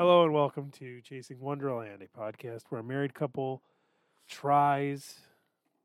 [0.00, 3.62] Hello and welcome to Chasing Wonderland, a podcast where a married couple
[4.26, 5.20] tries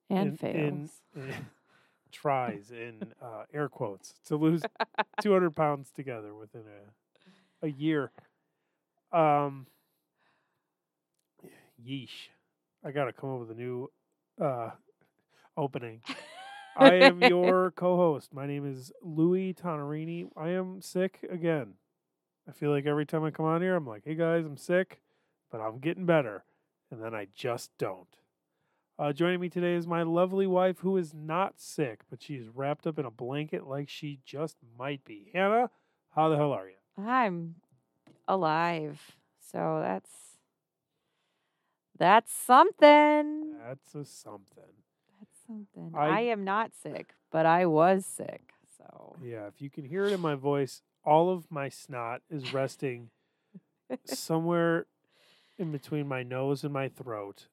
[0.09, 1.01] And in- fails.
[1.13, 1.45] in- in-
[2.13, 4.63] tries in uh, air quotes to lose
[5.21, 8.09] 200 pounds together within a a year.
[9.11, 9.67] Um,
[11.85, 12.29] yeesh,
[12.85, 13.91] I gotta come up with a new
[14.39, 14.69] uh,
[15.57, 15.99] opening.
[16.77, 18.33] I am your co-host.
[18.33, 20.29] My name is Louis Tonarini.
[20.37, 21.73] I am sick again.
[22.47, 25.01] I feel like every time I come on here, I'm like, "Hey guys, I'm sick,
[25.51, 26.43] but I'm getting better,"
[26.91, 28.07] and then I just don't.
[28.97, 32.87] Uh, joining me today is my lovely wife, who is not sick, but she's wrapped
[32.87, 35.31] up in a blanket like she just might be.
[35.33, 35.69] Hannah,
[36.11, 36.75] how the hell are you?
[36.97, 37.55] I'm
[38.27, 39.17] alive.
[39.51, 40.37] So that's
[41.97, 43.55] that's something.
[43.65, 44.63] That's a something.
[45.19, 45.91] That's something.
[45.93, 48.53] I- I, am not sick, but I was sick.
[48.77, 52.53] So Yeah, if you can hear it in my voice, all of my snot is
[52.53, 53.09] resting
[54.05, 54.85] somewhere
[55.57, 57.47] in between my nose and my throat.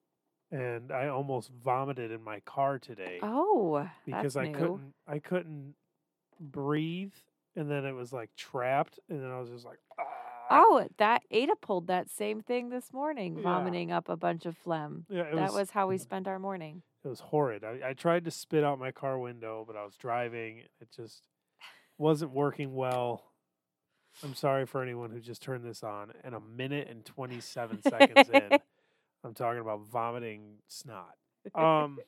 [0.51, 4.53] And I almost vomited in my car today Oh, because I new.
[4.53, 5.75] couldn't I couldn't
[6.39, 7.13] breathe
[7.57, 10.05] and then it was like trapped and then I was just like ah.
[10.51, 13.43] Oh, that Ada pulled that same thing this morning, Yeah.
[13.45, 15.07] vomiting up a bunch of phlegm.
[15.09, 16.83] yeah, it that was, was how we spent our morning.
[17.03, 17.65] it was horrid.
[17.65, 20.59] I, I tried to spit out my car window, but I was driving.
[20.81, 21.23] It just
[21.97, 23.32] wasn't working well.
[24.23, 26.13] I'm sorry for anyone who just turned this on.
[26.25, 28.59] And a minute and 27 seconds in,
[29.25, 31.17] I'm talking about vomiting snot.
[31.55, 31.99] Um,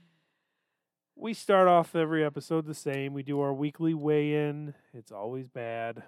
[1.16, 3.14] we start off every episode the same.
[3.14, 4.74] We do our weekly weigh in.
[4.92, 6.02] It's always bad.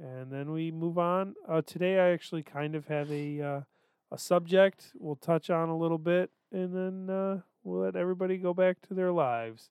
[0.00, 1.34] And then we move on.
[1.48, 3.60] Uh, today, I actually kind of have a uh,
[4.12, 8.54] a subject we'll touch on a little bit, and then uh, we'll let everybody go
[8.54, 9.70] back to their lives.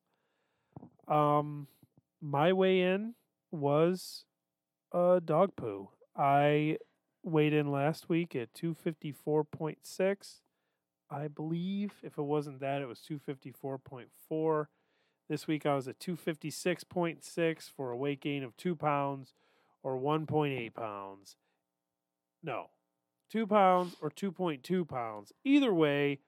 [1.07, 1.67] Um,
[2.21, 3.15] my weigh in
[3.51, 4.25] was
[4.91, 5.89] uh, dog poo.
[6.15, 6.77] I
[7.23, 10.35] weighed in last week at 254.6.
[11.11, 14.67] I believe if it wasn't that, it was 254.4.
[15.27, 19.33] This week I was at 256.6 for a weight gain of two pounds
[19.83, 21.35] or 1.8 pounds.
[22.43, 22.69] No,
[23.29, 25.31] two pounds or 2.2 pounds.
[25.43, 26.19] Either way,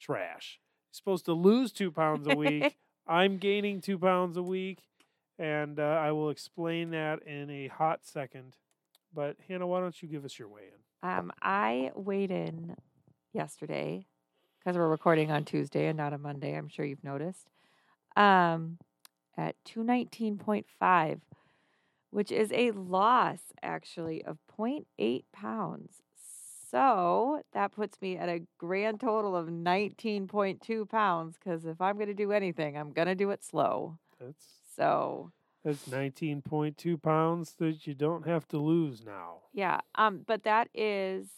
[0.00, 0.60] trash.
[0.88, 2.76] You're supposed to lose two pounds a week.
[3.06, 4.78] I'm gaining two pounds a week,
[5.42, 8.56] and uh, I will explain that in a hot second.
[9.12, 11.08] But Hannah, why don't you give us your weigh in?
[11.10, 12.76] Um, I weighed in
[13.32, 14.06] yesterday
[14.58, 16.54] because we're recording on Tuesday and not a Monday.
[16.56, 17.50] I'm sure you've noticed.
[18.14, 18.78] Um,
[19.36, 21.20] at two nineteen point five,
[22.10, 26.02] which is a loss actually of 0.8 pounds.
[26.70, 31.36] So that puts me at a grand total of 19.2 pounds.
[31.36, 33.98] Because if I'm going to do anything, I'm going to do it slow.
[34.20, 35.32] That's So
[35.64, 39.38] that's 19.2 pounds that you don't have to lose now.
[39.52, 41.28] Yeah, um, but that is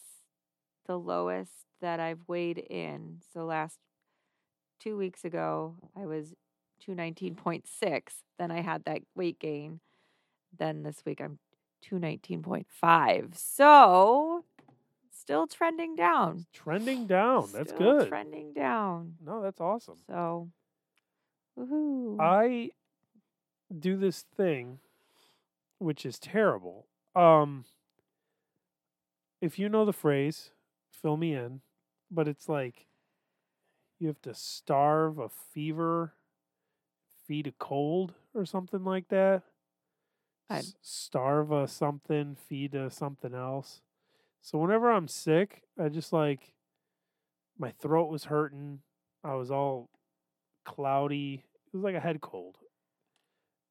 [0.86, 3.20] the lowest that I've weighed in.
[3.32, 3.78] So last
[4.80, 6.34] two weeks ago, I was
[6.80, 8.14] two nineteen point six.
[8.38, 9.80] Then I had that weight gain.
[10.56, 11.38] Then this week I'm
[11.82, 13.32] two nineteen point five.
[13.34, 14.44] So
[15.10, 16.46] still trending down.
[16.52, 17.48] Trending down.
[17.52, 18.08] That's Still good.
[18.08, 19.14] Trending down.
[19.24, 19.96] No, that's awesome.
[20.06, 20.50] So,
[21.58, 22.20] woohoo!
[22.20, 22.70] I
[23.76, 24.80] do this thing
[25.78, 26.86] which is terrible.
[27.14, 27.64] Um
[29.40, 30.50] if you know the phrase,
[30.90, 31.60] fill me in,
[32.10, 32.86] but it's like
[33.98, 36.14] you have to starve a fever,
[37.26, 39.42] feed a cold or something like that.
[40.56, 43.82] S- starve a something, feed a something else.
[44.40, 46.54] So whenever I'm sick, I just like
[47.58, 48.82] my throat was hurting.
[49.22, 49.90] I was all
[50.64, 51.44] cloudy.
[51.66, 52.58] It was like a head cold.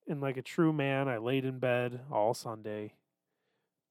[0.08, 2.94] And like a true man, I laid in bed all Sunday.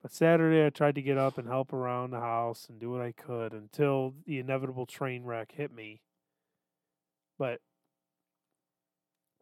[0.02, 3.00] But Saturday, I tried to get up and help around the house and do what
[3.00, 6.02] I could until the inevitable train wreck hit me.
[7.38, 7.60] But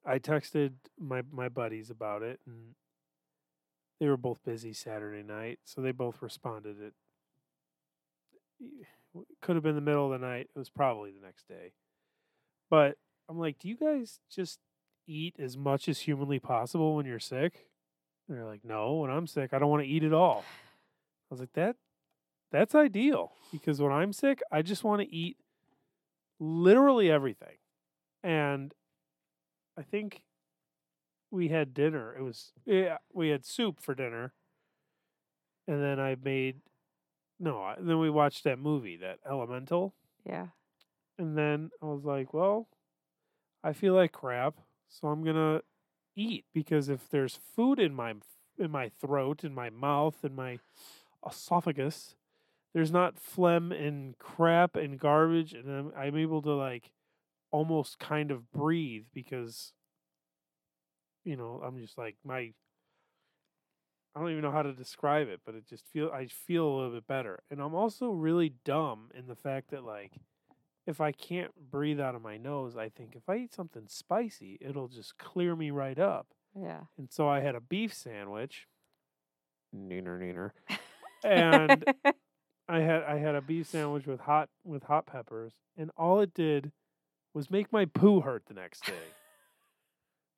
[0.04, 2.75] I texted my my buddies about it, and
[3.98, 6.76] they were both busy Saturday night, so they both responded.
[6.81, 6.94] It
[9.40, 10.50] could have been the middle of the night.
[10.55, 11.73] It was probably the next day.
[12.69, 12.96] But
[13.28, 14.58] I'm like, do you guys just
[15.11, 17.67] eat as much as humanly possible when you're sick?
[18.29, 20.45] And they're like, no, when I'm sick, I don't want to eat at all.
[21.31, 21.77] I was like, that
[22.53, 25.37] that's ideal because when I'm sick, I just want to eat
[26.39, 27.57] literally everything.
[28.23, 28.75] And
[29.79, 30.23] I think
[31.31, 32.15] we had dinner.
[32.17, 34.33] It was yeah, we had soup for dinner.
[35.69, 36.61] And then I made
[37.39, 39.95] no, then we watched that movie, that Elemental.
[40.27, 40.49] yeah.
[41.19, 42.69] And then I was like, well,
[43.62, 44.55] I feel like crap,
[44.90, 45.62] so I'm to
[46.16, 48.14] eat because if there's food in my
[48.58, 50.58] in my throat, in my mouth, in my
[51.26, 52.14] esophagus.
[52.72, 56.90] There's not phlegm and crap and garbage, and I'm, I'm able to like
[57.50, 59.72] almost kind of breathe because
[61.25, 62.52] you know I'm just like my
[64.14, 66.75] I don't even know how to describe it, but it just feel I feel a
[66.76, 67.40] little bit better.
[67.50, 70.12] And I'm also really dumb in the fact that like
[70.90, 74.58] if I can't breathe out of my nose, I think if I eat something spicy,
[74.60, 76.26] it'll just clear me right up.
[76.54, 76.81] Yeah.
[76.98, 78.66] And so I had a beef sandwich.
[79.75, 80.50] Neener neener.
[81.25, 81.84] And
[82.69, 86.34] I had I had a beef sandwich with hot with hot peppers, and all it
[86.34, 86.72] did
[87.34, 88.92] was make my poo hurt the next day.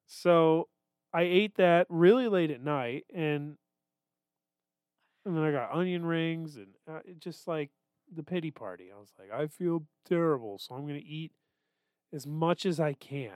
[0.07, 0.69] so
[1.15, 3.57] I ate that really late at night, and
[5.25, 7.71] and then I got onion rings, and uh, it just like
[8.15, 8.91] the pity party.
[8.95, 11.33] I was like, I feel terrible, so I'm gonna eat
[12.13, 13.31] as much as I can.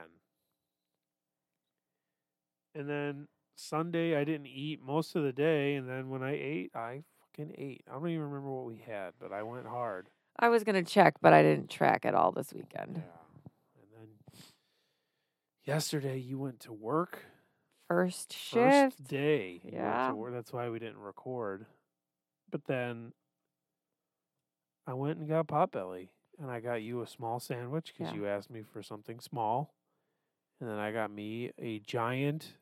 [2.75, 6.71] And then Sunday I didn't eat most of the day, and then when I ate,
[6.75, 7.83] I fucking ate.
[7.89, 10.09] I don't even remember what we had, but I went hard.
[10.39, 12.97] I was gonna check, but I didn't track at all this weekend.
[12.97, 13.81] Yeah.
[13.81, 14.07] And then
[15.65, 17.25] yesterday you went to work.
[17.87, 18.97] First shift.
[18.97, 19.59] First day.
[19.59, 20.13] to Yeah.
[20.31, 21.65] That's why we didn't record.
[22.51, 23.13] But then
[24.87, 26.07] I went and got Potbelly,
[26.39, 28.19] and I got you a small sandwich because Yeah.
[28.19, 29.73] you asked me for something small,
[30.59, 32.55] and then I got me a giant,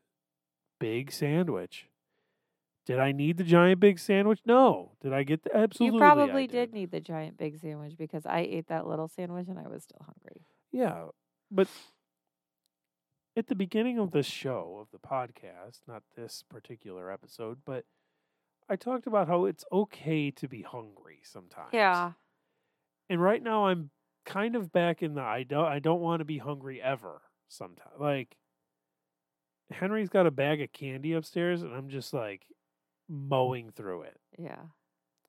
[0.80, 1.88] big sandwich.
[2.84, 4.40] Did I need the giant big sandwich?
[4.44, 4.92] No.
[5.00, 5.96] Did I get the absolutely?
[5.96, 9.58] you probably did need the giant big sandwich because I ate that little sandwich and
[9.58, 10.46] I was still hungry.
[10.70, 11.06] Yeah,
[11.50, 11.68] but
[13.36, 17.84] at the beginning of the show of the podcast, not this particular episode, but
[18.68, 21.70] I talked about how it's okay to be hungry sometimes.
[21.72, 22.12] Yeah.
[23.08, 23.90] And right now I'm
[24.24, 27.94] kind of back in the I don't I don't want to be hungry ever sometimes.
[27.98, 28.36] Like
[29.70, 32.46] Henry's got a bag of candy upstairs and I'm just like
[33.08, 34.18] mowing through it.
[34.38, 34.62] Yeah.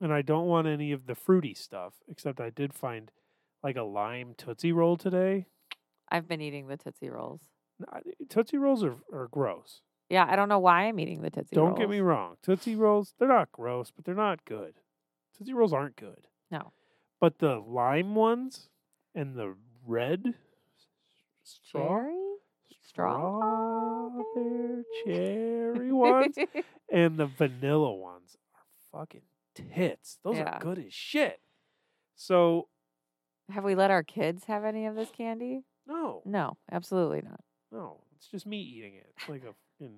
[0.01, 3.11] And I don't want any of the fruity stuff, except I did find
[3.63, 5.47] like a lime Tootsie Roll today.
[6.09, 7.41] I've been eating the Tootsie Rolls.
[8.29, 9.81] Tootsie Rolls are, are gross.
[10.09, 11.65] Yeah, I don't know why I'm eating the Tootsie Rolls.
[11.65, 11.79] Don't Rolls.
[11.79, 12.35] get me wrong.
[12.41, 14.75] Tootsie Rolls, they're not gross, but they're not good.
[15.37, 16.27] Tootsie Rolls aren't good.
[16.49, 16.71] No.
[17.19, 18.69] But the lime ones
[19.13, 19.55] and the
[19.85, 20.35] red
[21.43, 22.15] straw, Cherry?
[22.81, 23.39] Straw?
[23.39, 26.35] strawberry cherry ones
[26.91, 29.21] and the vanilla ones are fucking
[29.55, 30.19] tits.
[30.23, 30.57] Those Yeah.
[30.57, 31.41] are good as shit.
[32.15, 32.69] So,
[33.49, 35.63] Have we let our kids have any of this candy?
[35.85, 37.41] no, No, absolutely not.
[37.71, 38.01] no.
[38.15, 39.13] It's just me eating it.
[39.17, 39.91] It's like a in,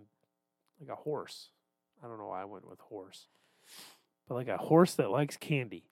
[0.80, 1.50] like a horse.
[2.04, 3.28] I don't know why I went with horse.
[4.28, 5.86] But like a horse that likes candy.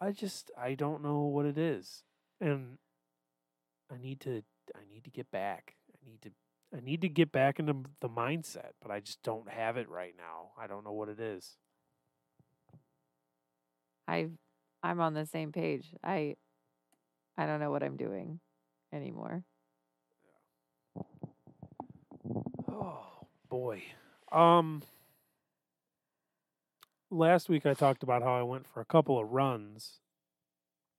[0.00, 2.02] I just I don't know what it is.
[2.40, 2.78] And
[3.92, 4.42] I need to
[4.74, 5.74] I need to get back.
[5.92, 6.30] I need to
[6.76, 10.14] I need to get back into the mindset, but I just don't have it right
[10.16, 10.50] now.
[10.60, 11.56] I don't know what it is.
[14.06, 14.28] I
[14.82, 15.92] I'm on the same page.
[16.04, 16.36] I
[17.36, 18.40] I don't know what I'm doing
[18.92, 19.44] anymore.
[23.48, 23.82] Boy.
[24.32, 24.82] Um
[27.10, 30.00] last week I talked about how I went for a couple of runs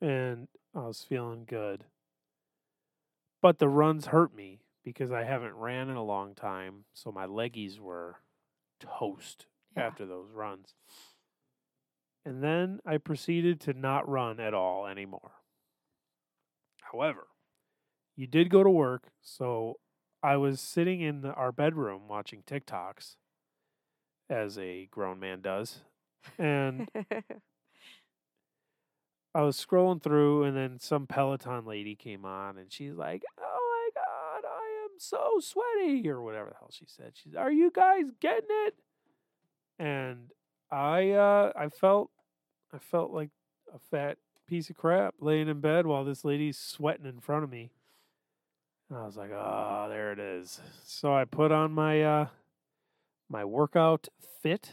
[0.02, 1.86] and I was feeling good.
[3.42, 7.26] But the runs hurt me because I haven't ran in a long time, so my
[7.28, 8.18] leggies were
[8.80, 9.84] toast Yeah.
[9.88, 10.76] after those runs.
[12.26, 15.32] And then I proceeded to not run at all anymore.
[16.82, 17.28] However,
[18.16, 19.80] you did go to work, so
[20.28, 23.16] I was sitting in the, our bedroom watching TikToks,
[24.30, 25.80] as a grown man does,
[26.38, 26.90] and
[29.34, 33.90] I was scrolling through, and then some Peloton lady came on, and she's like, "Oh
[33.96, 37.14] my god, I am so sweaty," or whatever the hell she said.
[37.14, 38.76] She's, "Are you guys getting it?"
[39.80, 40.32] And
[40.70, 42.12] I, uh, I felt,
[42.74, 43.30] I felt like
[43.74, 47.50] a fat piece of crap laying in bed while this lady's sweating in front of
[47.50, 47.72] me.
[48.90, 52.28] And I was like, "Oh, there it is." So I put on my, uh,
[53.30, 54.08] my workout
[54.42, 54.72] fit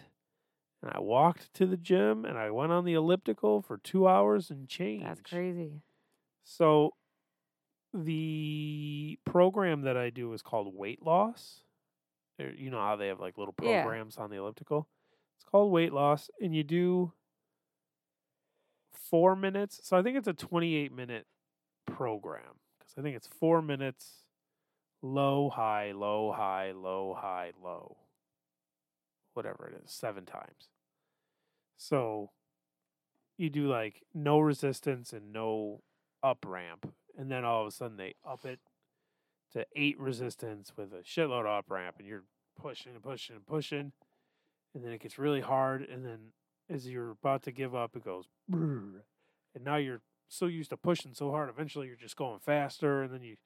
[0.83, 4.50] and I walked to the gym and I went on the elliptical for two hours
[4.50, 5.02] and change.
[5.02, 5.83] That's crazy.
[6.44, 6.94] So
[7.92, 11.62] the program that I do is called weight loss.
[12.38, 13.83] You know how they have like little Yeah.
[13.83, 14.88] programs on the elliptical?
[15.37, 17.12] It's called weight loss, and you do
[18.92, 19.80] four minutes.
[19.85, 21.26] So I think it's a 28 minute
[21.87, 22.59] program
[22.99, 24.25] I think it's four minutes
[25.03, 27.97] low, high, low, high, low, high, low.
[29.35, 30.69] Whatever it is, seven times.
[31.77, 32.31] So
[33.37, 35.83] you do like no resistance and no
[36.23, 38.61] up ramp, and then all of a sudden they up it
[39.53, 42.25] to eight resistance with a shitload of up ramp, and you're
[42.61, 43.93] pushing and pushing and pushing,
[44.75, 46.19] and then it gets really hard, and then
[46.71, 48.25] as you're about to give up, it goes,
[49.55, 50.01] and now you're
[50.35, 53.37] so used to pushing so hard, eventually you're just going faster, and then you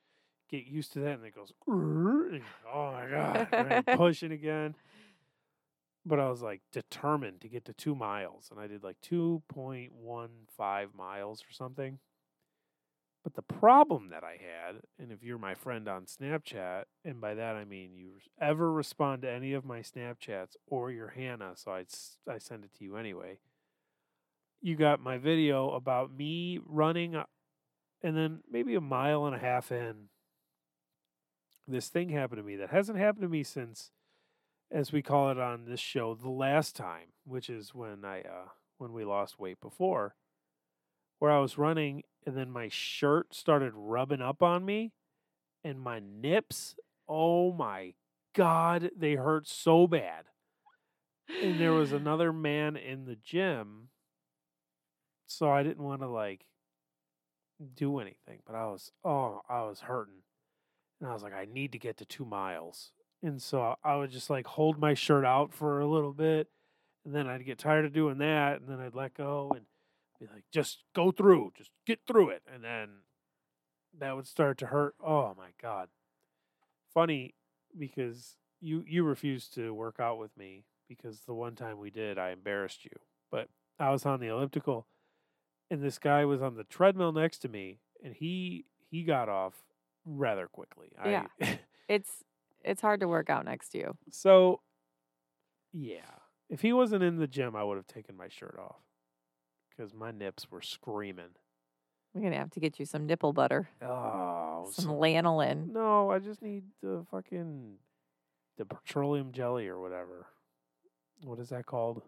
[0.50, 2.42] get used to that, and it goes, and
[2.72, 4.74] oh my god, pushing again.
[6.06, 9.42] But I was like determined to get to two miles, and I did like two
[9.48, 11.98] point one five miles or something.
[13.24, 17.34] But the problem that I had, and if you're my friend on Snapchat, and by
[17.34, 21.72] that I mean you ever respond to any of my Snapchats or your Hannah, so
[21.72, 21.84] I
[22.30, 23.38] I send it to you anyway.
[24.60, 27.14] You got my video about me running,
[28.02, 30.08] and then maybe a mile and a half in,
[31.66, 33.90] this thing happened to me that hasn't happened to me since,
[34.70, 38.48] as we call it on this show, the last time, which is when I uh,
[38.78, 40.14] when we lost weight before
[41.18, 44.92] where I was running and then my shirt started rubbing up on me
[45.64, 46.76] and my nips,
[47.08, 47.94] oh my
[48.34, 50.24] god, they hurt so bad.
[51.42, 53.88] And there was another man in the gym.
[55.28, 56.46] So I didn't want to like
[57.76, 60.22] do anything, but I was oh, I was hurting.
[61.00, 62.92] And I was like I need to get to 2 miles.
[63.22, 66.48] And so I would just like hold my shirt out for a little bit
[67.04, 69.66] and then I'd get tired of doing that and then I'd let go and
[70.18, 72.42] be like, just go through, just get through it.
[72.52, 72.88] And then
[73.98, 74.94] that would start to hurt.
[75.04, 75.88] Oh my God.
[76.94, 77.34] Funny
[77.78, 82.18] because you you refused to work out with me because the one time we did,
[82.18, 82.92] I embarrassed you.
[83.30, 84.86] But I was on the elliptical
[85.70, 89.54] and this guy was on the treadmill next to me and he he got off
[90.04, 90.88] rather quickly.
[91.04, 91.26] Yeah.
[91.42, 91.58] I
[91.88, 92.24] It's
[92.64, 93.96] it's hard to work out next to you.
[94.10, 94.60] so
[95.72, 96.00] yeah.
[96.50, 98.80] If he wasn't in the gym, I would have taken my shirt off
[99.70, 101.34] because my nips were screaming.
[102.14, 105.72] We're gonna have to get you some nipple butter, Oh, some so- lanolin.
[105.72, 106.10] no!
[106.10, 107.74] I just need the fucking
[108.56, 110.26] the petroleum jelly or whatever.
[111.22, 112.02] What is that called?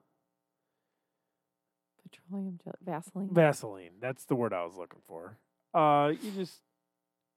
[2.12, 3.28] Petroleum gel- Vaseline.
[3.32, 3.92] Vaseline.
[4.00, 5.38] That's the word I was looking for.
[5.74, 6.60] Uh, you just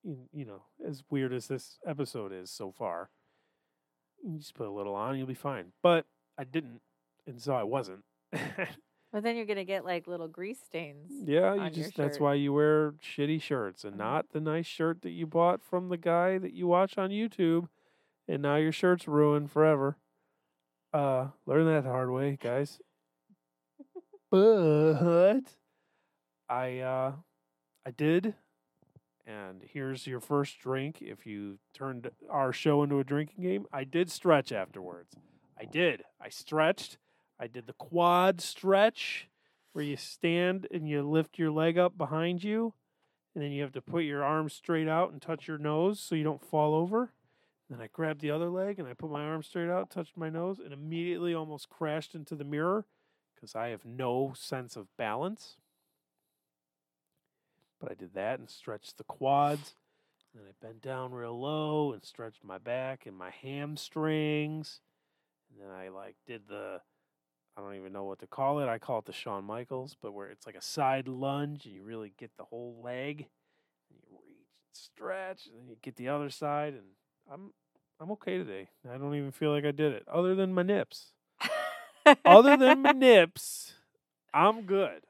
[0.03, 3.09] you, you know, as weird as this episode is so far,
[4.23, 5.71] you just put a little on, you'll be fine.
[5.81, 6.05] But
[6.37, 6.81] I didn't,
[7.27, 8.03] and so I wasn't.
[9.13, 11.11] But then you're gonna get like little grease stains.
[11.23, 13.99] Yeah, you just that's why you wear shitty shirts and Mhm.
[13.99, 17.69] not the nice shirt that you bought from the guy that you watch on YouTube
[18.27, 19.97] and now your shirt's ruined forever.
[20.91, 22.81] Uh learn that the hard way, guys.
[24.33, 25.41] But
[26.49, 27.11] I uh
[27.85, 28.33] I did
[29.27, 33.67] and here's your first drink if you turned our show into a drinking game.
[33.71, 35.13] I did stretch afterwards.
[35.57, 36.01] I did.
[36.19, 36.97] I stretched.
[37.39, 39.29] I did the quad stretch
[39.73, 42.73] where you stand and you lift your leg up behind you,
[43.35, 46.15] and then you have to put your arms straight out and touch your nose so
[46.15, 47.11] you don't fall over.
[47.69, 50.29] Then I grabbed the other leg and I put my arm straight out, touched my
[50.29, 52.85] nose, and immediately almost crashed into the mirror
[53.43, 55.57] because I have no sense of balance.
[57.77, 59.75] But I did that and stretched the quads.
[60.33, 64.79] And then I bent down real low and stretched my back and my hamstrings.
[65.51, 66.79] And then I like did the
[67.57, 68.69] I don't even know what to call it.
[68.69, 71.83] I call it the Shawn Michaels, but where it's like a side lunge and you
[71.83, 73.27] really get the whole leg
[73.89, 76.85] and you reach and stretch and then you get the other side and
[77.29, 77.51] I'm
[77.99, 78.69] I'm okay today.
[78.89, 80.05] I don't even feel like I did it.
[80.07, 81.11] Other than my nips.
[82.25, 83.73] Other than nips,
[84.33, 85.01] I'm good.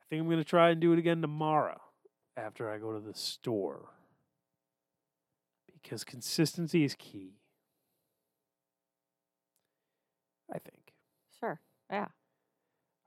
[0.00, 1.80] I think I'm gonna try and do it again tomorrow
[2.36, 3.90] after I go to the store.
[5.82, 7.34] Because consistency is key.
[10.52, 10.92] I think.
[11.38, 11.60] Sure.
[11.90, 12.06] Yeah.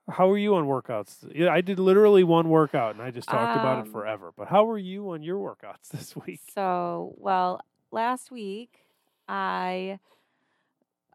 [0.09, 1.31] How were you on workouts?
[1.33, 4.31] Yeah, I did literally one workout and I just talked about it Um, forever.
[4.35, 6.41] But how were you on your workouts this week?
[6.53, 7.61] So, well,
[7.91, 8.85] last week
[9.27, 9.99] I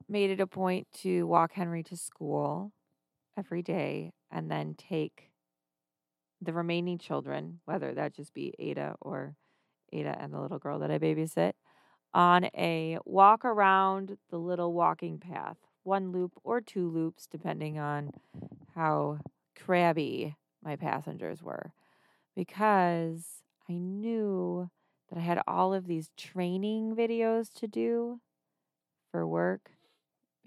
[0.09, 2.73] made it a point to walk Henry to school
[3.37, 5.31] every day and then take
[6.41, 9.37] the remaining children, whether that just be Ada or
[9.93, 11.53] Ada and the little girl that I babysit,
[12.15, 18.13] on a walk around the little walking path, one loop or two loops, depending on
[18.75, 19.19] how
[19.59, 21.73] crabby my passengers were.
[22.35, 24.71] Because I knew
[25.11, 28.21] that I had all of these training videos to do
[29.11, 29.71] for work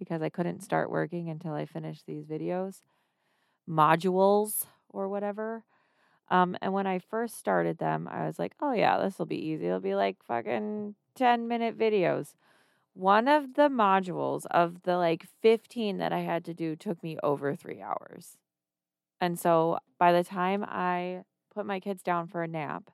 [0.02, 2.82] because I couldn't start working until I finished these videos,
[3.70, 5.64] modules or whatever.
[6.32, 9.38] Um, and when I first started them, I was like, oh, yeah, this will be
[9.38, 9.68] easy.
[9.68, 12.34] It'll be like fucking 10 minute videos.
[12.96, 17.20] One of the modules of the like 15 that I had to do took me
[17.22, 18.40] over three hours.
[19.20, 22.90] And so by the time I put my kids down for a nap,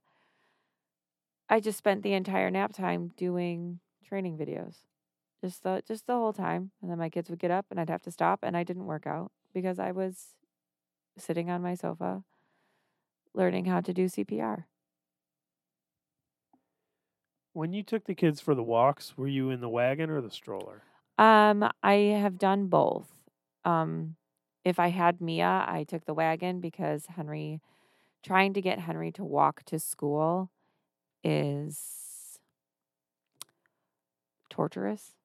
[1.48, 4.80] I just spent the entire nap time doing training videos.
[5.42, 6.72] Just the just the whole time.
[6.82, 8.86] And then my kids would get up and I'd have to stop and I didn't
[8.86, 10.36] work out because I was
[11.18, 12.24] sitting on my sofa
[13.34, 14.66] learning how to do CPR.
[17.54, 20.30] When you took the kids for the walks, were you in the wagon or the
[20.30, 20.84] stroller?
[21.18, 23.08] Um, I have done both.
[23.66, 24.16] Um,
[24.64, 27.62] if I had Mia, I took the wagon because Henry,
[28.24, 30.52] trying to get Henry to walk to school
[31.24, 32.40] is
[34.50, 35.17] torturous.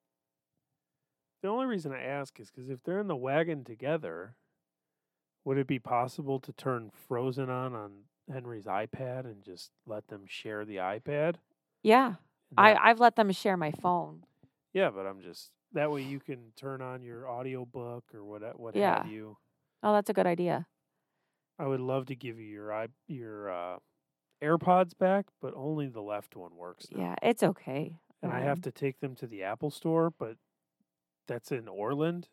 [1.43, 4.37] The only reason I ask is because if they're in the wagon together,
[5.45, 7.93] would it be possible to turn Frozen on on
[8.33, 11.37] Henry's iPad and just let them share the iPad?
[11.83, 12.15] Yeah,
[12.57, 14.25] I I've let them share my phone.
[14.73, 18.77] yeah, but I'm just that way you can turn on your audiobook or what what
[18.77, 19.03] Yeah.
[19.03, 19.37] have you.
[19.83, 20.67] Oh, that's a good idea.
[21.59, 23.79] I would love to give you your i your uh,
[24.43, 26.89] AirPods back, but only the left one works.
[26.93, 27.01] Now.
[27.01, 27.99] Yeah, it's okay.
[28.23, 30.37] and I have Um, to take them to the Apple store, but
[31.26, 32.29] that's in Orland.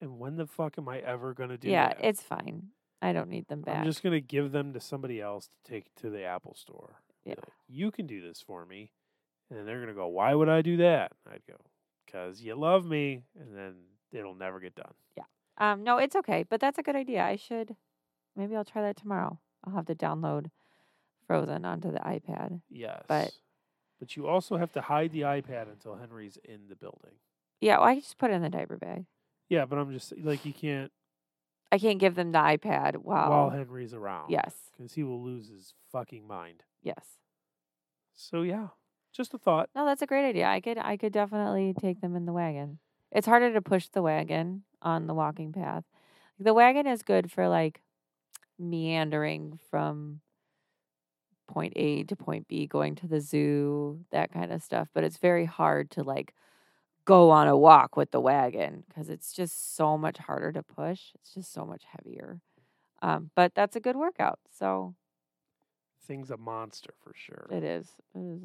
[0.00, 2.04] And when the fuck am I ever gonna do Yeah, that?
[2.04, 2.68] it's fine.
[3.02, 3.76] I don't need them back.
[3.78, 7.02] I'm just gonna give them to somebody else to take to the Apple store.
[7.24, 7.34] Yeah.
[7.36, 8.90] like, you can do this for me,
[9.50, 11.56] and they're gonna go, "Why would I do that?" I'd go,
[12.06, 13.74] "Cause you love me," and then
[14.12, 14.94] it'll never get done.
[15.16, 15.24] Yeah.
[15.58, 17.22] Um, no, it's okay, but that's a good idea.
[17.22, 17.76] I should
[18.34, 19.38] maybe I'll try that tomorrow.
[19.64, 20.50] I'll have to download
[21.26, 22.62] Frozen onto the iPad.
[22.70, 23.36] Yes, But-
[23.98, 27.18] but you also have to hide the iPad until Henry's in the building.
[27.60, 29.04] Yeah, well, I can just put it in the diaper bag.
[29.48, 30.92] Yeah, but I'm just like you can't
[31.72, 34.30] I can't give them the iPad while, while Henry's around.
[34.30, 36.62] yes, because he will lose his fucking mind.
[36.82, 37.18] yes.
[38.14, 38.68] So yeah,
[39.12, 39.70] just a thought.
[39.76, 40.46] No, that's a great idea.
[40.46, 42.78] I could I could definitely take them in the wagon.
[43.12, 45.84] It's harder to push the wagon on the walking path.
[46.38, 47.80] The wagon is good for like
[48.58, 50.20] meandering from
[51.46, 54.88] point A to point B, going to the zoo, that kind of stuff.
[54.92, 56.34] But it's very hard to like
[57.08, 61.00] go on a walk with the wagon because it's just so much harder to push.
[61.14, 62.42] It's just so much heavier.
[63.00, 64.38] Um, but that's a good workout.
[64.50, 64.94] So
[66.06, 67.48] Thing's a monster for sure.
[67.50, 67.86] it is.
[68.14, 68.44] It is.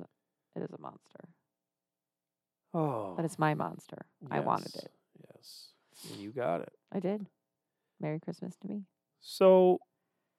[0.56, 1.28] It is a monster.
[2.74, 4.06] oh, But it's my monster.
[4.32, 4.92] I wanted it.
[5.28, 5.74] Yes,
[6.18, 6.72] you got it.
[6.94, 7.26] I did.
[8.00, 8.84] Merry Christmas to me.
[9.20, 9.80] So,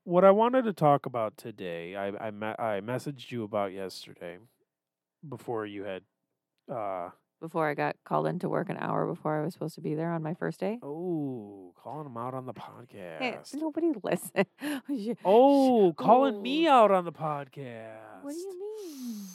[0.05, 4.39] what I wanted to talk about today, I I, me- I messaged you about yesterday,
[5.29, 6.03] before you had,
[6.71, 7.11] uh,
[7.45, 10.11] Before I got called into work an hour before I was supposed to be there
[10.11, 10.79] on my first day.
[10.83, 12.55] oh, calling him out on the
[12.89, 13.55] Hey, podcast.
[13.55, 14.47] nobody listen.
[15.27, 16.73] Oh, calling me Oh.
[16.73, 18.23] out on the podcast.
[18.23, 19.27] what do you mean?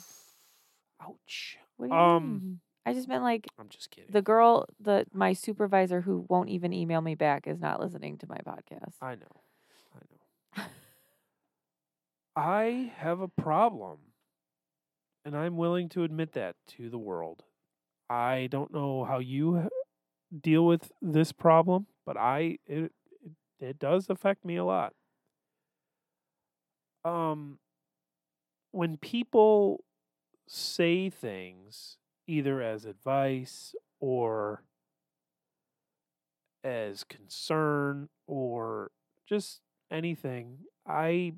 [1.00, 1.56] Ouch.
[1.76, 2.60] What do you Um, mean?
[2.84, 4.10] I just meant like I'm just kidding.
[4.10, 8.26] the girl, the my supervisor who won't even email me back is not listening to
[8.28, 8.94] my podcast.
[9.00, 9.40] I know.
[9.94, 10.00] I
[10.58, 10.64] know.
[12.34, 13.98] I have a problem.
[15.24, 17.44] And I'm willing to admit that to the world.
[18.10, 19.70] I don't know how you
[20.42, 22.92] deal with this problem, but I it
[23.60, 24.94] it, does affect me a lot.
[27.04, 27.58] Um
[28.72, 29.84] when people
[30.48, 34.62] say things either as advice or
[36.64, 38.90] as concern or
[39.28, 41.34] just anything, I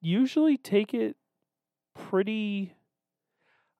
[0.00, 1.16] usually take it
[1.94, 2.74] pretty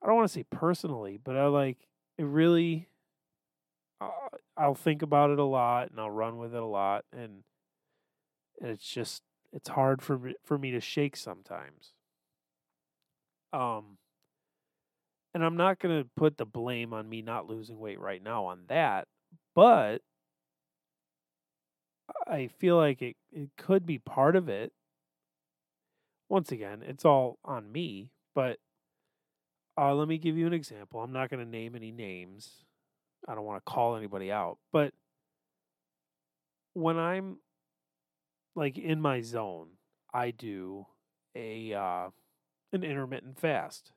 [0.03, 1.79] I don't want to say personally, but I like
[2.18, 2.88] it really
[4.01, 4.09] uh,
[4.57, 7.42] I'll think about it a lot and I'll run with it a lot and
[8.61, 9.22] it's just
[9.53, 11.92] it's hard for me, for me to shake sometimes.
[13.53, 13.98] Um
[15.35, 18.44] and I'm not going to put the blame on me not losing weight right now
[18.46, 19.09] on that,
[19.55, 20.03] but
[22.27, 24.72] I feel like it, it could be part of it.
[26.29, 28.59] Once again, it's all on me, but
[29.79, 31.01] uh, let me give you an example.
[31.01, 32.65] I'm not going to name any names.
[33.29, 34.93] I don't want to call anybody out, but
[36.75, 37.39] when I'm
[38.55, 39.69] like in my zone,
[40.13, 40.87] I do
[41.35, 42.09] a uh,
[42.73, 43.93] an intermittent fast.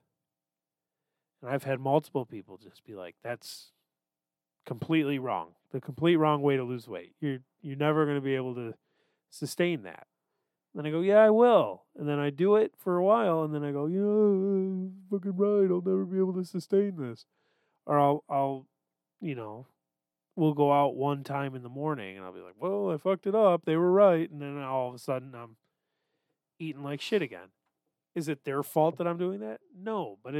[1.41, 3.71] And I've had multiple people just be like, "That's
[4.65, 5.55] completely wrong.
[5.71, 7.15] The complete wrong way to lose weight.
[7.19, 8.73] You're you're never going to be able to
[9.31, 10.07] sustain that."
[10.75, 13.55] Then I go, "Yeah, I will." And then I do it for a while, and
[13.55, 15.71] then I go, "You know, fucking right.
[15.71, 17.25] I'll never be able to sustain this."
[17.85, 18.67] Or I'll I'll,
[19.21, 19.67] you know,
[20.35, 23.25] we'll go out one time in the morning, and I'll be like, "Well, I fucked
[23.25, 23.63] it up.
[23.63, 25.55] They were right." And then all of a sudden, I'm
[26.59, 27.49] eating like shit again.
[28.13, 29.61] Is it their fault that I'm doing that?
[29.77, 30.33] No, but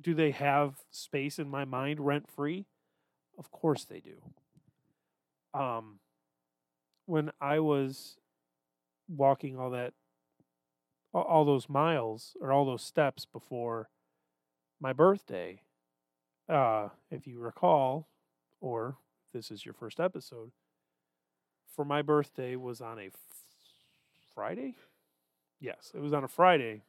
[0.00, 2.66] do they have space in my mind rent free?
[3.38, 4.22] Of course they do.
[5.58, 6.00] Um,
[7.06, 8.18] when I was
[9.08, 9.94] walking all that,
[11.12, 13.88] all, those miles or all those steps before
[14.80, 15.62] my birthday,
[16.48, 18.08] uh, if you recall,
[18.60, 18.96] or
[19.32, 20.52] this is your first episode,
[21.74, 23.14] for my birthday was on a f-
[24.34, 24.76] Friday.
[25.60, 26.82] Yes, it was on a Friday.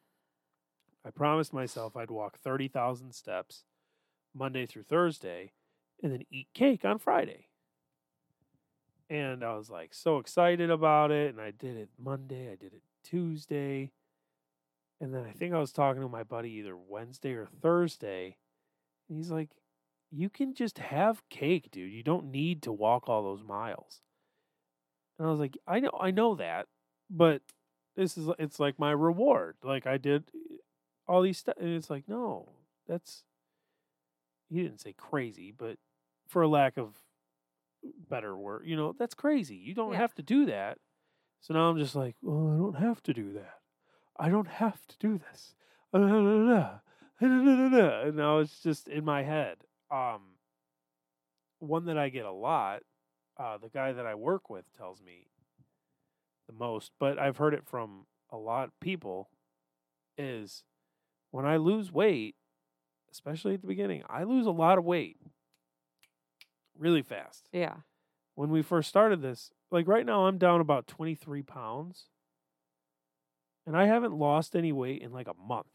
[1.05, 3.63] I promised myself I'd walk 30,000 steps
[4.33, 5.53] Monday through Thursday
[6.03, 7.48] and then eat cake on Friday.
[9.09, 11.33] And I was like so excited about it.
[11.33, 13.91] And I did it Monday, I did it Tuesday.
[15.01, 18.37] And then I think I was talking to my buddy either Wednesday or Thursday.
[19.07, 19.49] And he's like,
[20.11, 21.91] You can just have cake, dude.
[21.91, 24.01] You don't need to walk all those miles.
[25.17, 26.67] And I was like, I know I know that,
[27.09, 27.41] but
[27.95, 29.57] this is it's like my reward.
[29.63, 30.55] Like I did eh,
[31.07, 32.49] all these stuff and it's like, no,
[32.87, 33.23] that's
[34.49, 35.77] he didn't say crazy, but
[36.27, 36.95] for lack of
[38.09, 39.55] better word, you know, that's crazy.
[39.55, 39.99] You don't Yeah.
[39.99, 40.77] have to do that.
[41.41, 43.59] So now I'm just like, well, I don't have to do that.
[44.17, 45.55] I don't have to do this.
[47.21, 49.57] And now it's just in my head.
[49.91, 50.35] Um,
[51.59, 52.83] one that I get a lot,
[53.37, 55.27] uh, the guy that I work with tells me
[56.47, 59.29] the most, but I've heard it from a lot of people,
[60.17, 60.63] is
[61.31, 62.35] when I lose weight,
[63.11, 65.17] especially at the beginning, I lose a lot of weight
[66.79, 67.47] really fast.
[67.51, 67.75] Yeah.
[68.35, 72.05] When we first started this, like right now, I'm down about 23 pounds.
[73.67, 75.67] And I haven't lost any weight in like a month.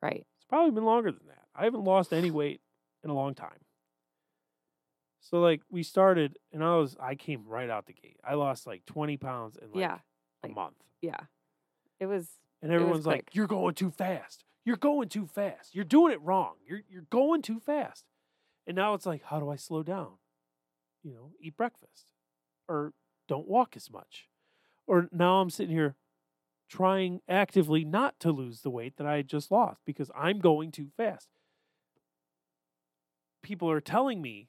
[0.00, 0.26] Right.
[0.36, 1.44] It's probably been longer than that.
[1.54, 2.60] I haven't lost any weight
[3.04, 3.60] in a long time.
[5.20, 8.18] So like we started and I was I came right out the gate.
[8.24, 9.98] I lost like 20 pounds in like Yeah,
[10.42, 10.76] a like- month.
[11.00, 11.20] Yeah.
[12.00, 12.28] It was
[12.60, 13.34] And was everyone's like, quick.
[13.36, 14.44] "You're going too fast.
[14.64, 15.74] You're going too fast.
[15.74, 16.54] You're doing it wrong.
[16.66, 18.04] You're you're going too fast."
[18.66, 20.12] And now it's like, how do I slow down?
[21.02, 22.06] You know, eat breakfast,
[22.68, 22.92] or
[23.28, 24.28] don't walk as much,
[24.86, 25.96] or now I'm sitting here
[26.68, 30.88] trying actively not to lose the weight that I just lost because I'm going too
[30.96, 31.28] fast.
[33.42, 34.48] People are telling me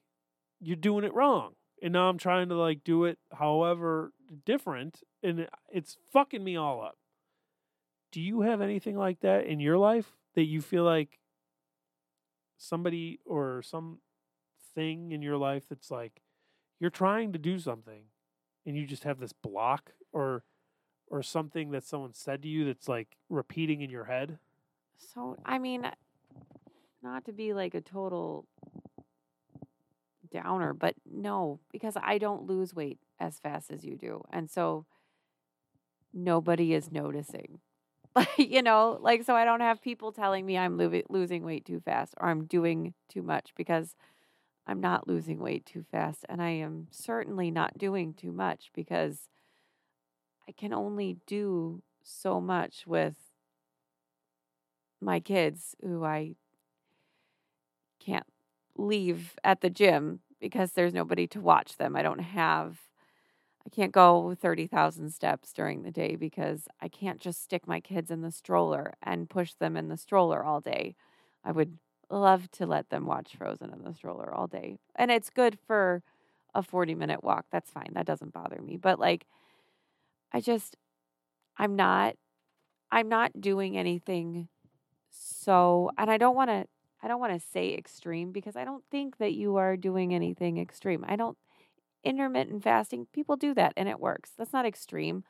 [0.62, 4.14] you're doing it wrong, and now I'm trying to like do it however
[4.46, 6.98] different, and it's fucking me all up
[8.14, 11.20] do you have anything like that in your life that you feel like
[12.64, 14.00] somebody or some
[14.76, 16.22] thing in your life that's like
[16.80, 18.04] you're trying to do something
[18.66, 20.44] and you just have this block or
[21.08, 24.40] or something that someone said to you that's like repeating in your head
[24.98, 25.90] so I mean
[27.04, 28.48] not to be like a total
[30.34, 34.24] downer, but no, because I don't lose weight as fast as you do.
[34.32, 34.86] And so
[36.14, 37.60] nobody is noticing.
[38.16, 41.66] Like, you know, like so I don't have people telling me I'm lo- losing weight
[41.66, 43.96] too fast or I'm doing too much because
[44.68, 49.30] I'm not losing weight too fast and I am certainly not doing too much because
[50.48, 53.16] I can only do so much with
[55.02, 56.36] my kids who I
[58.00, 58.26] can't
[58.78, 61.96] leave at the gym because there's nobody to watch them.
[61.96, 62.80] I don't have
[63.66, 68.12] I can't go 30,000 steps during the day because I can't just stick my kids
[68.12, 70.96] in the stroller and push them in the stroller all day.
[71.46, 71.78] I would
[72.10, 74.78] love to let them watch Frozen in the stroller all day.
[74.96, 76.04] And it's good for
[76.54, 77.46] a 40 minute walk.
[77.52, 77.92] That's fine.
[77.94, 78.78] That doesn't bother me.
[78.78, 79.26] But like
[80.32, 80.78] I just
[81.58, 82.16] I'm not
[82.92, 84.50] I'm not doing anything
[85.10, 86.66] so and I don't want to
[87.02, 90.58] I don't want to say extreme because I don't think that you are doing anything
[90.58, 91.04] extreme.
[91.08, 91.38] I don't
[92.04, 94.32] intermittent fasting, people do that and it works.
[94.38, 95.24] That's not extreme.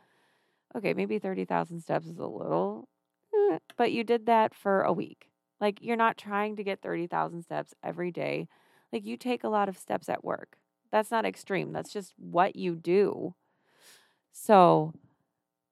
[0.76, 2.88] Okay, maybe 30,000 steps is a little
[3.34, 5.30] eh, but you did that for a week.
[5.62, 8.48] Like you're not trying to get 30,000 steps every day.
[8.92, 10.58] Like you take a lot of steps at work.
[10.92, 11.74] That's not extreme.
[11.74, 13.36] That's just what you do.
[14.32, 14.94] So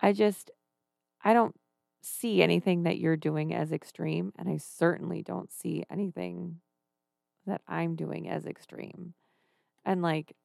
[0.01, 0.51] I just
[1.23, 1.55] I don't
[2.01, 6.61] see anything that you're doing as extreme and I certainly don't see anything
[7.45, 9.13] that I'm doing as extreme.
[9.85, 10.35] And like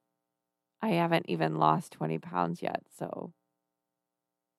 [0.83, 3.33] I haven't even lost 20 pounds yet, so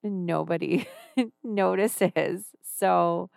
[0.02, 0.86] nobody
[1.44, 2.46] notices.
[2.62, 3.30] So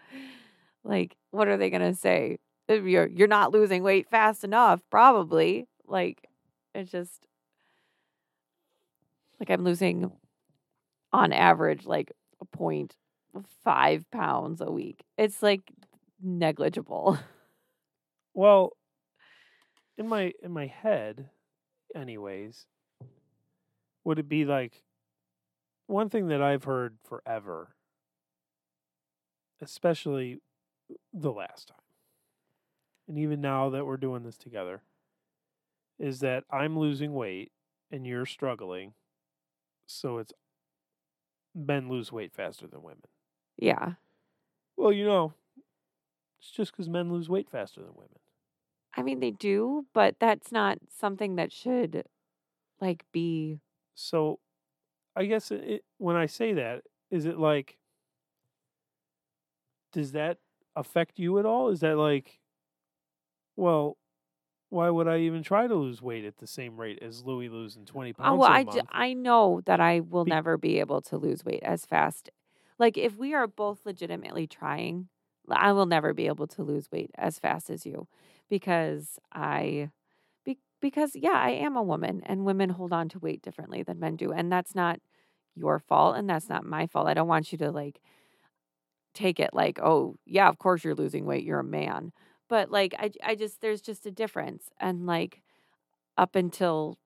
[0.84, 2.40] like what are they going to say?
[2.68, 5.68] You're you're not losing weight fast enough, probably.
[5.86, 6.28] Like
[6.74, 7.28] it's just
[9.40, 10.12] like I'm losing
[11.12, 12.96] on average like a point
[13.64, 15.04] five pounds a week.
[15.18, 15.62] It's like
[16.22, 17.18] negligible.
[18.34, 18.72] well
[19.98, 21.30] in my in my head
[21.96, 22.66] anyways
[24.04, 24.84] would it be like
[25.88, 27.76] one thing that i've heard forever
[29.62, 30.40] especially
[31.14, 31.78] the last time
[33.08, 34.82] and even now that we're doing this together
[36.00, 37.52] is that i'm losing weight
[37.92, 38.94] and you're struggling
[39.86, 40.34] so it's
[41.54, 43.04] men lose weight faster than women
[43.58, 43.94] yeah.
[44.78, 45.34] well you know
[46.40, 48.21] it's just because men lose weight faster than women
[48.94, 52.06] I mean, they do, but that's not something that should
[52.82, 53.62] like be
[53.96, 54.40] So,
[55.16, 57.80] I guess it, when I say that, is it like,
[59.92, 60.40] does that
[60.76, 61.70] affect you at all?
[61.70, 62.40] Is that like,
[63.56, 63.98] well,
[64.70, 67.86] why would I even try to lose weight at the same rate as Louis losing
[67.90, 68.64] uh, 20 pounds well, a I, month?
[68.64, 72.30] d- I know that I will Be- never be able to lose weight as fast.
[72.80, 75.10] Like, if we are both legitimately trying,
[75.50, 78.08] I will never be able to lose weight as fast as you
[78.52, 79.90] because I,
[80.46, 84.00] be, because yeah, I am a woman and women hold on to weight differently than
[84.00, 84.34] men do.
[84.34, 85.00] And that's not
[85.56, 87.08] your fault and that's not my fault.
[87.08, 88.02] I don't want you to like
[89.14, 91.46] take it like, oh, yeah, of course you're losing weight.
[91.46, 92.12] You're a man.
[92.50, 94.70] But like, I, I just, there's just a difference.
[94.82, 95.42] And like,
[96.18, 96.98] up until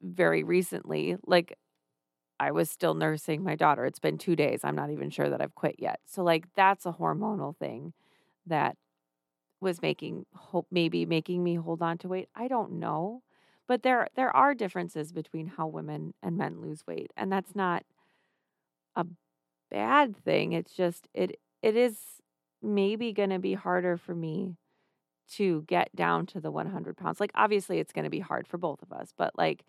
[0.00, 1.58] very recently, like
[2.38, 3.84] I was still nursing my daughter.
[3.86, 4.60] It's been two days.
[4.62, 5.98] I'm not even sure that I've quit yet.
[6.06, 7.92] So like that's a hormonal thing
[8.46, 8.76] that
[9.66, 12.30] was making hope maybe making me hold on to weight.
[12.34, 13.22] I don't know.
[13.68, 17.12] But there there are differences between how women and men lose weight.
[17.16, 17.84] And that's not
[18.94, 19.06] a
[19.70, 20.52] bad thing.
[20.52, 21.98] It's just it it is
[22.62, 24.56] maybe gonna be harder for me
[25.36, 27.20] to get down to the 100 pounds.
[27.20, 29.64] Like obviously it's going to be hard for both of us, but like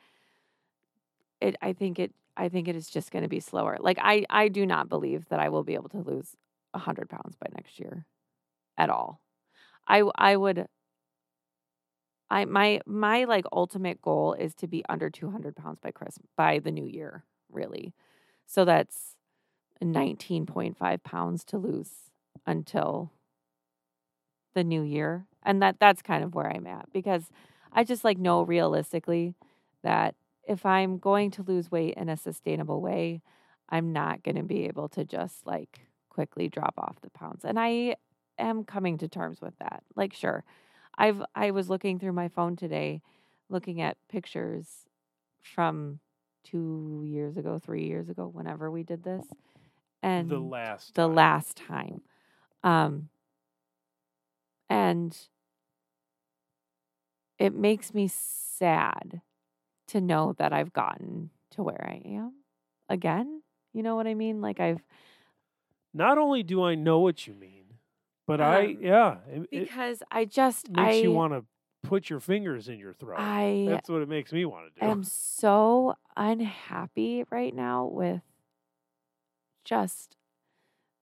[1.42, 3.78] it I think it I think it is just going to be slower.
[3.80, 6.36] Like I I do not believe that I will be able to lose
[6.72, 8.06] 100 pounds by next year
[8.78, 9.22] at all.
[9.88, 10.68] I I would
[12.30, 16.60] I my my like ultimate goal is to be under 200 pounds by Christmas by
[16.60, 17.94] the new year, really.
[18.46, 19.16] So that's
[19.82, 21.92] 19.5 pounds to lose
[22.46, 23.12] until
[24.56, 25.26] the new year.
[25.44, 27.30] And that that's kind of where I'm at because
[27.72, 29.36] I just like know realistically
[29.84, 30.16] that
[30.48, 33.22] if I'm going to lose weight in a sustainable way,
[33.70, 37.46] I'm not going to be able to just like quickly drop off the pounds.
[37.46, 37.96] And I
[38.40, 39.84] am coming to terms with that.
[39.96, 40.44] Like sure.
[40.98, 43.02] I've I was looking through my phone today
[43.50, 44.86] looking at pictures
[45.42, 46.00] from
[46.44, 49.26] 2 years ago, 3 years ago whenever we did this.
[50.04, 51.16] And the last, the time.
[51.16, 52.02] last time.
[52.64, 53.10] Um,
[54.70, 55.18] and
[57.40, 59.22] it makes me sad
[59.88, 62.34] to know that I've gotten to where I am
[62.90, 63.42] again.
[63.74, 64.42] You know what I mean?
[64.42, 64.82] Like I've
[65.94, 67.67] Not only do I know what you mean,
[68.28, 71.46] but I Um, yeah, it, it because I just makes I you want to
[71.84, 73.20] put your fingers in your throat.
[73.20, 74.86] I That's what it makes me want to do.
[74.86, 78.22] I'm so unhappy right now with
[79.66, 80.16] just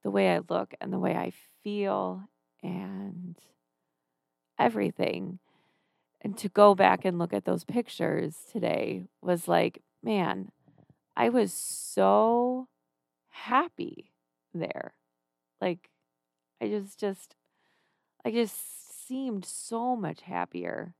[0.03, 1.33] the way I look and the way I
[1.63, 2.29] feel
[2.63, 3.35] and
[4.59, 5.39] everything.
[6.21, 10.51] And to go back and look at those pictures today was like, man,
[11.15, 12.67] I was so
[13.29, 14.11] happy
[14.53, 14.93] there.
[15.61, 15.89] Like,
[16.61, 17.35] I just, just,
[18.25, 20.95] I just seemed so much happier.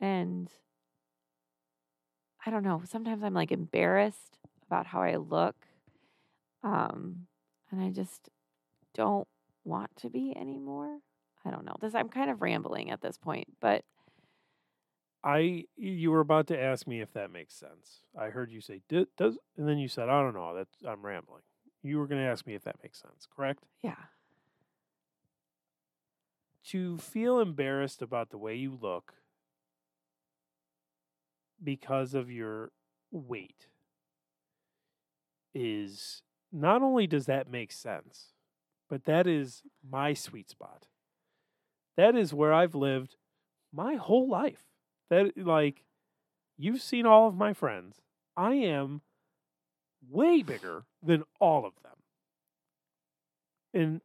[0.00, 0.50] And
[2.44, 5.56] I don't know, sometimes I'm like embarrassed about how I look.
[6.62, 7.26] Um,
[7.70, 8.28] and I just
[8.94, 9.28] don't
[9.64, 10.98] want to be anymore.
[11.44, 11.76] I don't know.
[11.80, 13.84] This I'm kind of rambling at this point, but
[15.24, 18.02] I you were about to ask me if that makes sense.
[18.18, 20.54] I heard you say "D- does, and then you said I don't know.
[20.54, 21.42] That's I'm rambling.
[21.82, 23.64] You were going to ask me if that makes sense, correct?
[23.82, 23.96] yeah.
[26.70, 29.14] To feel embarrassed about the way you look
[31.62, 32.70] because of your
[33.10, 33.66] weight
[35.54, 36.22] is
[36.52, 38.32] not only does that make sense,
[38.88, 40.86] but that is my sweet spot.
[41.96, 43.16] That is where I've lived
[43.72, 44.64] my whole life.
[45.10, 45.84] That like
[46.56, 48.00] you've seen all of my friends.
[48.36, 49.02] I am
[50.08, 51.92] way bigger than all of them.
[53.74, 54.00] And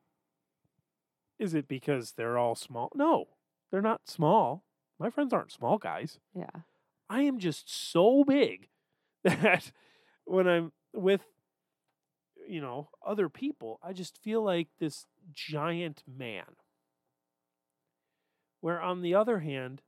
[1.39, 2.91] is it because they're all small?
[2.95, 3.28] No,
[3.71, 4.63] they're not small.
[5.00, 6.19] My friends aren't small guys.
[6.34, 6.62] Yeah.
[7.10, 8.69] I am just so big
[9.23, 9.71] that
[10.26, 11.21] when I'm with
[12.47, 16.45] you know other people, I just feel like this giant man.
[18.62, 19.82] Where on the other hand,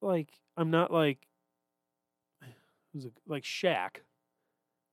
[0.00, 1.26] like I'm not like
[2.92, 3.98] who's like Shaq,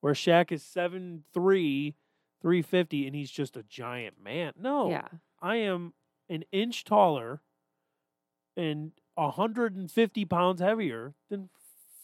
[0.01, 1.95] where Shaq is seven three,
[2.41, 4.54] three fifty, and he's just a giant man.
[4.58, 5.08] No, Yeah.
[5.41, 5.93] I am
[6.30, 7.41] an inch taller
[8.56, 11.49] and 150 pounds heavier than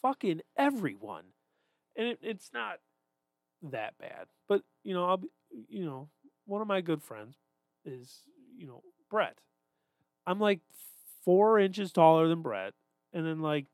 [0.02, 1.26] fucking everyone.
[1.96, 2.80] And it, it's not
[3.62, 4.28] that bad.
[4.48, 5.30] But, you know, I'll be,
[5.68, 6.10] you know,
[6.46, 7.36] one of my good friends
[7.84, 8.22] is,
[8.58, 9.38] you know, Brett.
[10.26, 10.62] I'm like
[11.24, 12.74] four inches taller than Brett
[13.14, 13.66] and then like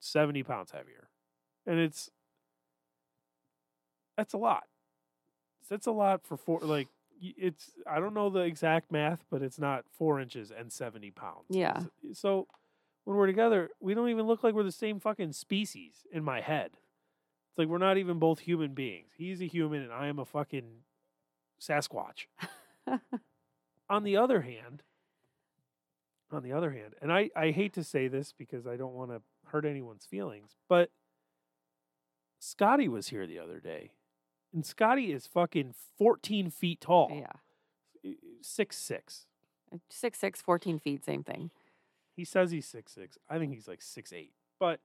[0.00, 1.08] 70 pounds heavier.
[1.66, 2.10] And it's,
[4.16, 4.64] that's a lot.
[5.68, 6.88] That's a lot for four, like,
[7.20, 11.46] it's I don't know the exact math, but it's not four inches and seventy pounds.
[11.48, 11.84] Yeah.
[12.12, 12.46] So
[13.04, 16.40] when we're together, we don't even look like we're the same fucking species in my
[16.40, 16.72] head.
[17.56, 19.12] It's like we're not even both human beings.
[19.16, 20.82] He's a human and I am a fucking
[21.60, 22.26] Sasquatch.
[23.88, 24.82] on the other hand,
[26.30, 29.10] on the other hand, and I, I hate to say this because I don't want
[29.10, 30.90] to hurt anyone's feelings, but
[32.38, 33.92] Scotty was here the other day.
[34.52, 37.10] And Scotty is fucking 14 feet tall.
[37.12, 38.12] yeah.
[38.40, 39.26] Six six.
[39.72, 41.50] Uh, six six, 14 feet, same thing.
[42.14, 43.18] He says he's six six.
[43.28, 44.32] I think he's like six eight.
[44.60, 44.80] But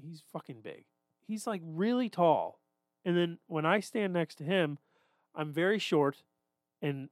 [0.00, 0.84] he's fucking big.
[1.26, 2.60] He's like really tall.
[3.04, 4.78] And then when I stand next to him,
[5.34, 6.22] I'm very short
[6.82, 7.08] and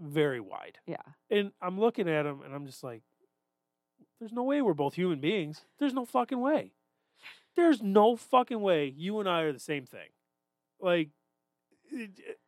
[0.00, 0.78] very wide.
[0.86, 0.96] Yeah.
[1.30, 3.02] And I'm looking at him and I'm just like,
[4.18, 5.62] there's no way we're both human beings.
[5.78, 6.72] There's no fucking way.
[7.56, 10.08] There's no fucking way you and I are the same thing.
[10.80, 11.08] Like,
[11.90, 12.40] it, it-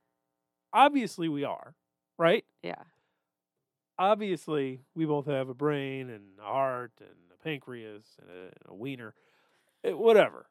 [0.73, 1.75] obviously we are,
[2.19, 2.45] right?
[2.63, 2.83] Yeah.
[3.99, 8.53] Obviously we both have a brain and a heart and a pancreas and a, and
[8.69, 9.15] a wiener,
[9.85, 10.47] Eh, whatever.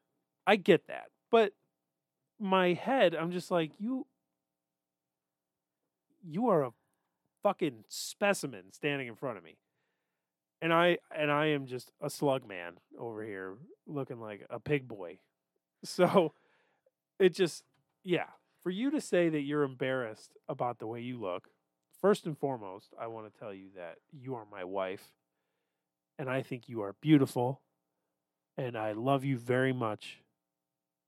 [0.46, 1.10] I get that.
[1.30, 1.52] But
[2.40, 4.06] my head, I'm just like, you,
[6.22, 6.70] you are a
[7.42, 9.56] fucking specimen standing in front of me.
[10.60, 14.88] And I and I am just a slug man over here looking like a pig
[14.88, 15.18] boy.
[15.84, 16.32] So
[17.20, 17.62] it just
[18.02, 18.26] yeah,
[18.64, 21.48] for you to say that you're embarrassed about the way you look,
[22.00, 25.12] first and foremost, I want to tell you that you are my wife
[26.18, 27.60] and I think you are beautiful
[28.56, 30.18] and I love you very much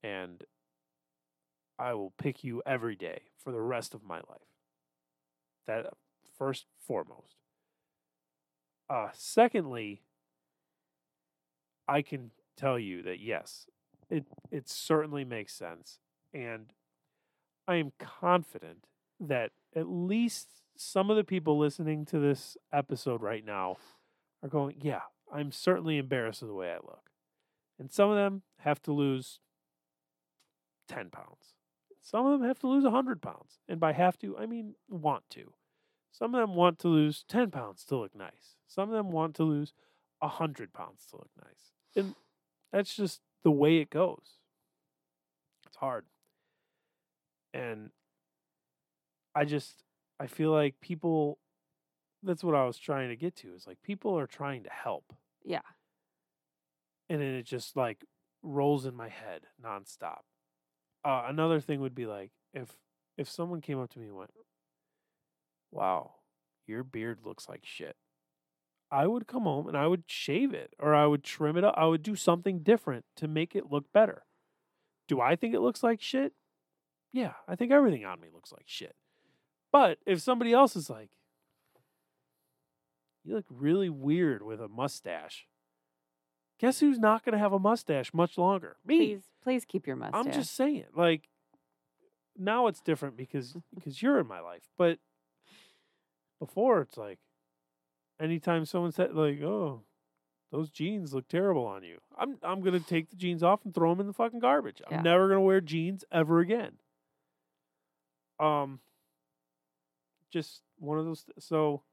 [0.03, 0.43] and
[1.77, 4.55] I will pick you every day for the rest of my life.
[5.67, 5.87] That
[6.37, 7.40] first foremost.
[8.91, 10.01] Uh secondly,
[11.87, 13.67] I can tell you that yes,
[14.09, 15.99] it it certainly makes sense
[16.33, 16.73] and
[17.67, 18.85] I am confident
[19.19, 23.77] that at least some of the people listening to this episode right now
[24.43, 25.01] are going, yeah,
[25.31, 27.11] I'm certainly embarrassed of the way I look.
[27.79, 29.39] And some of them have to lose
[30.89, 31.53] 10 pounds.
[32.01, 33.59] Some of them have to lose 100 pounds.
[33.69, 35.53] And by have to, I mean want to.
[36.11, 38.57] Some of them want to lose 10 pounds to look nice.
[38.73, 39.73] Some of them want to lose
[40.19, 41.73] 100 pounds to look nice.
[41.93, 42.15] And
[42.71, 44.37] that's just the way it goes.
[45.67, 46.05] It's hard.
[47.53, 47.89] And
[49.35, 49.83] I just,
[50.21, 51.37] I feel like people,
[52.23, 55.13] that's what I was trying to get to is like people are trying to help.
[55.43, 55.59] Yeah.
[57.09, 58.05] And then it just like
[58.41, 60.21] rolls in my head nonstop.
[61.03, 62.77] Uh, another thing would be like if
[63.17, 64.31] if someone came up to me and went,
[65.71, 66.13] "Wow,
[66.67, 67.97] your beard looks like shit,"
[68.91, 71.73] I would come home and I would shave it or I would trim it up.
[71.77, 74.23] I would do something different to make it look better.
[75.07, 76.33] Do I think it looks like shit?
[77.13, 78.95] Yeah, I think everything on me looks like shit.
[79.71, 81.09] But if somebody else is like,
[83.23, 85.47] "You look really weird with a mustache,"
[86.59, 88.77] guess who's not going to have a mustache much longer?
[88.85, 88.97] Me.
[88.97, 90.25] Please, please keep your mustache.
[90.25, 91.29] I'm just saying, like
[92.37, 94.99] now it's different because because you're in my life, but
[96.39, 97.19] before it's like
[98.21, 99.83] anytime someone said like, "Oh,
[100.51, 103.89] those jeans look terrible on you," I'm I'm gonna take the jeans off and throw
[103.91, 104.81] them in the fucking garbage.
[104.87, 106.73] I'm never gonna wear jeans ever again.
[108.39, 108.79] Um,
[110.31, 111.23] just one of those.
[111.23, 111.83] th- So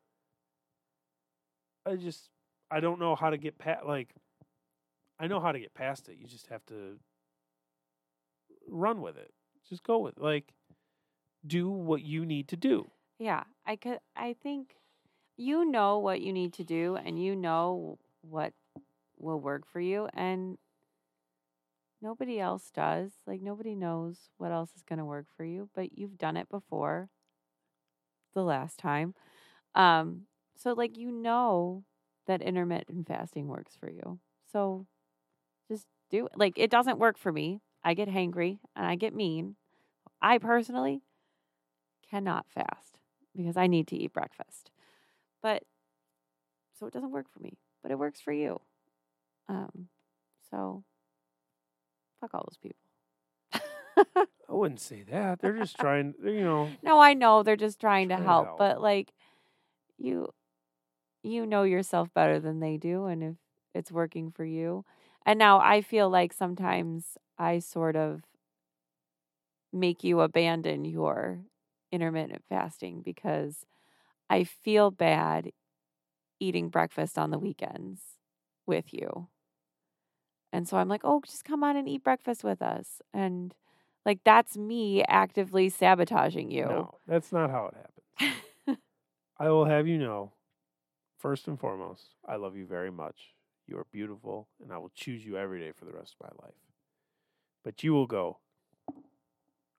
[1.87, 2.31] I just
[2.71, 4.15] I don't know how to get past like
[5.19, 6.17] I know how to get past it.
[6.19, 6.99] You just have to
[8.69, 9.33] run with it.
[9.69, 10.23] Just go with it.
[10.23, 10.53] like
[11.47, 12.91] do what you need to do.
[13.19, 14.01] Yeah, I could.
[14.17, 14.75] I think
[15.39, 18.53] you know what you need to do, and you know what
[19.19, 20.59] will work for you, and
[22.03, 23.13] nobody else does.
[23.27, 26.49] Like nobody knows what else is going to work for you, but you've done it
[26.49, 27.09] before.
[28.35, 29.15] The last time,
[29.75, 30.23] um,
[30.55, 31.85] so like you know
[32.27, 34.21] that intermittent fasting works for you.
[34.53, 34.87] So
[35.69, 36.33] just do it.
[36.37, 37.61] Like it doesn't work for me.
[37.83, 39.57] I get hangry and I get mean.
[40.21, 41.03] I personally
[42.09, 42.99] cannot fast
[43.37, 44.71] because I need to eat breakfast.
[45.43, 45.63] But
[46.79, 48.61] so it doesn't work for me, but it works for you.
[49.49, 49.89] Um,
[50.51, 50.85] so
[52.21, 52.79] fuck all those people.
[54.49, 55.41] I wouldn't say that.
[55.41, 58.47] They're just trying, you know, no, I know they're just trying to Trying to help,
[58.47, 58.59] help.
[58.59, 59.13] but like
[59.99, 60.29] you
[61.23, 63.35] you know yourself better than they do and if
[63.75, 64.85] it's working for you.
[65.27, 68.23] And now I feel like sometimes I sort of
[69.73, 71.41] make you abandon your
[71.93, 73.67] intermittent fasting because
[74.31, 75.53] I feel bad
[76.41, 78.03] eating breakfast on the weekends
[78.67, 79.29] with you.
[80.53, 83.55] And so I'm like, "Oh, just come on and eat breakfast with us." And
[84.07, 86.89] Like that's me actively sabotaging you.
[86.89, 88.79] No, that's not how it happens.
[89.39, 90.35] I will have you know,
[91.19, 93.35] first and foremost, I love you very much.
[93.67, 96.45] You are beautiful, and I will choose you every day for the rest of my
[96.47, 96.55] life.
[97.63, 98.41] But you will go.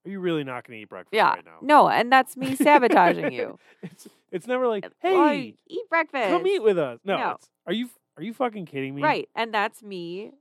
[0.05, 1.33] Are you really not going to eat breakfast yeah.
[1.33, 1.57] right now?
[1.61, 3.59] No, and that's me sabotaging you.
[3.83, 6.29] it's it's never like, hey, Well, eat breakfast.
[6.29, 6.99] come eat with us.
[7.03, 7.31] No, No.
[7.31, 9.01] It's, are you are you fucking kidding me?
[9.01, 9.29] Right.
[9.35, 10.31] And that's me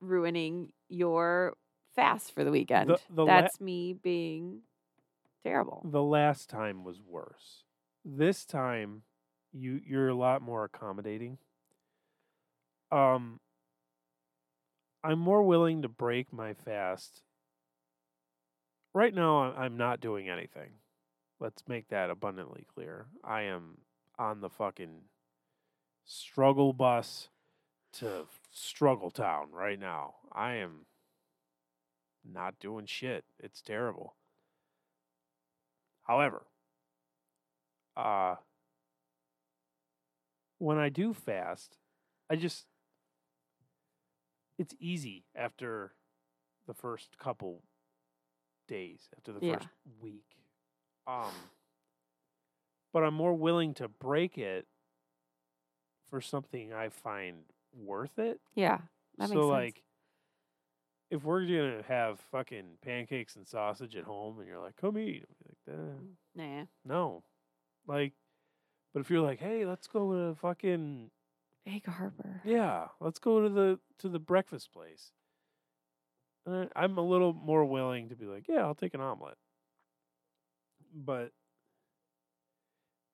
[0.00, 1.54] ruining your
[1.94, 2.96] fast for the weekend.
[3.10, 4.60] the la- that's me being
[5.42, 5.82] terrible.
[5.84, 7.64] The last time was worse.
[8.04, 9.02] This time,
[9.52, 11.38] you you're a lot more accommodating.
[12.90, 13.40] Um,
[15.02, 17.22] I'm more willing to break my fast.
[18.94, 20.70] Right now, I'm not doing anything.
[21.40, 23.06] Let's make that abundantly clear.
[23.24, 23.78] I am
[24.20, 25.02] on the fucking
[26.04, 27.28] struggle bus
[27.94, 30.14] to struggle town right now.
[30.32, 30.86] I am
[32.24, 33.24] not doing shit.
[33.40, 34.14] It's terrible.
[36.04, 36.46] However,
[37.96, 38.36] uh
[40.58, 41.78] when I do fast,
[42.30, 42.66] I just
[44.56, 45.94] it's easy after
[46.66, 47.62] the first couple
[48.66, 49.54] days, after the Yeah.
[49.58, 49.68] first
[50.00, 50.36] week.
[51.06, 51.32] Um
[52.92, 54.66] but I'm more willing to break it
[56.08, 58.40] for something I find worth it.
[58.54, 58.78] Yeah.
[59.18, 59.50] That so makes sense.
[59.50, 59.82] like
[61.10, 65.24] if we're gonna have fucking pancakes and sausage at home and you're like, come eat,
[65.46, 65.92] like, "Uh,
[66.34, 66.64] nah.
[66.84, 67.22] no.
[67.86, 68.14] Like
[68.92, 71.10] but if you're like, hey, let's go to fucking
[71.66, 72.40] Egg Harbor.
[72.44, 75.10] yeah, let's go to the to the breakfast place.
[76.46, 79.36] Uh, I'm a little more willing to be like, yeah, I'll take an omelet.
[80.94, 81.32] But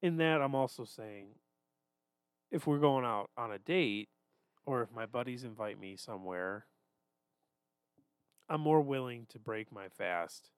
[0.02, 1.28] in that, I'm also saying,
[2.50, 4.08] if we're going out on a date,
[4.66, 6.66] or if my buddies invite me somewhere,
[8.48, 10.50] I'm more willing to break my fast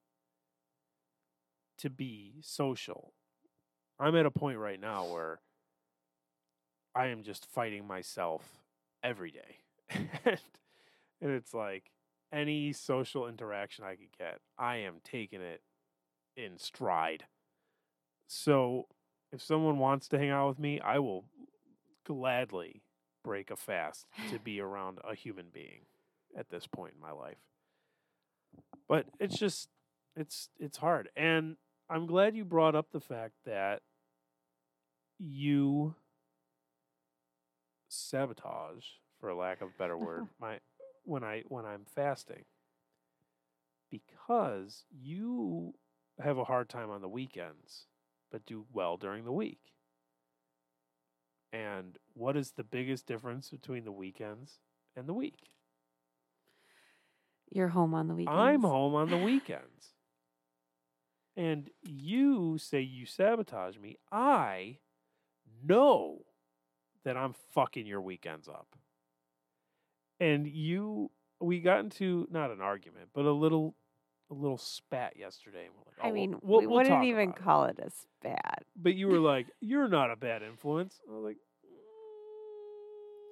[1.79, 3.13] to be social.
[3.99, 5.41] I'm at a point right now where
[6.95, 8.43] I am just fighting myself
[9.03, 9.59] every day.
[10.25, 10.39] and,
[11.21, 11.91] and it's like
[12.33, 15.63] any social interaction I could get, I am taking it
[16.37, 17.25] in stride.
[18.27, 18.87] So
[19.33, 21.27] if someone wants to hang out with me, I will
[22.05, 22.83] gladly
[23.23, 25.83] break a fast to be around a human being
[26.37, 27.39] at this point in my life.
[28.89, 29.69] But it's just
[30.17, 31.09] it's it's hard.
[31.17, 31.57] And
[31.89, 33.81] I'm glad you brought up the fact that
[35.19, 35.95] you
[37.89, 38.85] sabotage
[39.21, 40.59] for lack of a better word my
[41.05, 42.45] when i when i'm fasting.
[43.91, 45.75] Because you
[46.19, 47.87] have a hard time on the weekends
[48.33, 49.61] but do well during the week.
[51.53, 54.59] And what is the biggest difference between the weekends
[54.97, 55.51] and the week?
[57.51, 58.39] You're home on the weekends.
[58.39, 59.91] i'm home on the weekends.
[61.37, 63.99] And you say you sabotage me.
[64.11, 64.79] I
[65.63, 66.25] know
[67.05, 68.77] that I'm fucking your weekends up.
[70.23, 71.11] And you
[71.41, 73.75] we got into not an argument, but a little
[74.31, 75.67] a little spat yesterday.
[75.67, 77.79] And we're like, oh, I mean, we'll, we we'll wouldn't even about it." call it
[77.79, 78.65] a spat.
[78.77, 81.01] But you were like, you're not a bad influence.
[81.09, 81.37] I was like,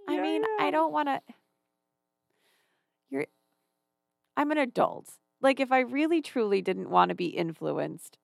[0.08, 1.20] I "Mm, mean, yeah, I don't want to.
[3.10, 3.26] You're.
[4.36, 5.18] I'm an adult.
[5.40, 8.18] Like, if I really truly didn't want to be influenced,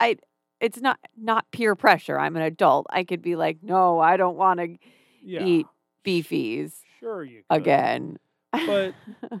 [0.00, 0.16] I.
[0.60, 2.18] It's not not peer pressure.
[2.18, 2.86] I'm an adult.
[2.90, 4.76] I could be like, no, I don't want to
[5.22, 5.68] yeah, eat
[6.04, 7.56] beefies Sure, you could.
[7.56, 8.18] again.
[8.52, 8.94] But-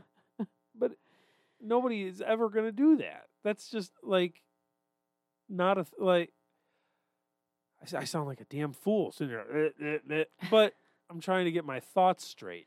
[0.78, 0.92] but
[1.60, 3.24] nobody is ever going to do that.
[3.44, 4.42] That's just like
[5.48, 6.30] not a th- like.
[7.96, 10.74] I sound like a damn fool sitting there, "Eh, eh, eh," but
[11.08, 12.66] I'm trying to get my thoughts straight.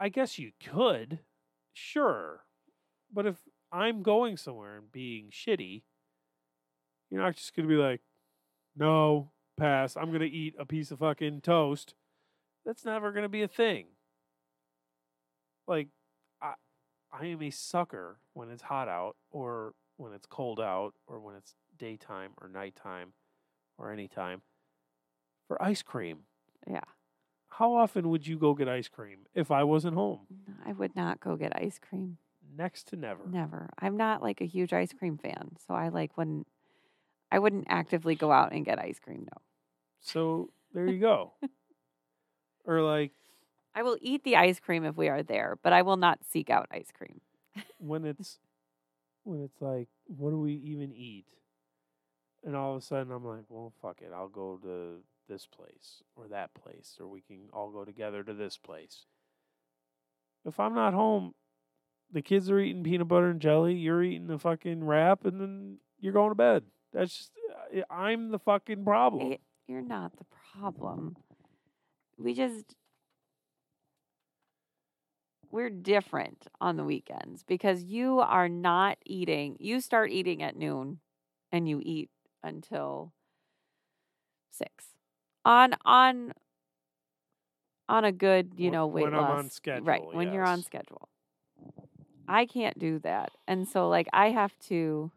[0.00, 1.20] I guess you could,
[1.74, 2.44] sure,
[3.12, 3.36] but if
[3.70, 5.82] I'm going somewhere and being shitty,
[7.10, 8.00] you're not just gonna be like,
[8.74, 9.94] no, pass.
[9.96, 11.94] I'm gonna eat a piece of fucking toast.
[12.66, 13.86] That's never gonna be a thing.
[15.68, 15.88] Like,
[16.42, 16.54] I,
[17.12, 21.36] I am a sucker when it's hot out, or when it's cold out, or when
[21.36, 23.12] it's daytime or nighttime,
[23.78, 24.42] or anytime
[25.46, 26.20] for ice cream.
[26.66, 26.80] yeah,
[27.48, 30.26] How often would you go get ice cream if I wasn't home?
[30.64, 32.18] I would not go get ice cream.
[32.56, 33.22] Next to never.
[33.28, 33.70] Never.
[33.78, 36.46] I'm not like a huge ice cream fan, so I like wouldn't.
[37.30, 39.26] I wouldn't actively go out and get ice cream.
[39.30, 39.42] No.
[40.00, 41.32] So there you go.
[42.66, 43.12] or like
[43.74, 46.50] I will eat the ice cream if we are there, but I will not seek
[46.50, 47.20] out ice cream.
[47.78, 48.38] when it's
[49.24, 51.24] when it's like, what do we even eat?
[52.44, 54.98] And all of a sudden, I'm like, well, fuck it, I'll go to
[55.28, 59.04] this place or that place, or we can all go together to this place.
[60.44, 61.34] If I'm not home,
[62.12, 63.74] the kids are eating peanut butter and jelly.
[63.74, 66.62] You're eating the fucking wrap, and then you're going to bed.
[66.92, 67.32] That's just
[67.76, 69.32] uh, I'm the fucking problem.
[69.32, 70.24] It- you're not the
[70.56, 71.16] problem.
[72.18, 72.74] We just
[75.50, 79.56] we're different on the weekends because you are not eating.
[79.58, 81.00] You start eating at noon
[81.52, 82.10] and you eat
[82.42, 83.12] until
[84.52, 84.70] 6.
[85.44, 86.32] On on
[87.88, 89.30] on a good, you know, weight when I'm loss.
[89.30, 89.44] on
[89.84, 91.08] right, schedule, when you're on schedule.
[92.28, 93.30] I can't do that.
[93.46, 95.10] And so like I have to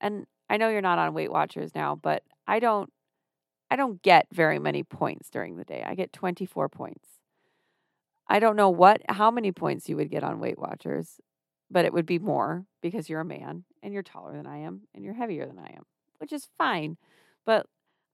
[0.00, 2.90] and I know you're not on Weight Watchers now, but I don't
[3.70, 5.84] I don't get very many points during the day.
[5.86, 7.08] I get 24 points.
[8.28, 11.20] I don't know what how many points you would get on Weight Watchers,
[11.70, 14.82] but it would be more because you're a man and you're taller than I am
[14.94, 15.84] and you're heavier than I am,
[16.18, 16.96] which is fine.
[17.44, 17.66] But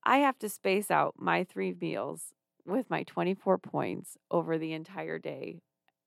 [0.04, 2.32] I have to space out my 3 meals
[2.64, 5.60] with my 24 points over the entire day.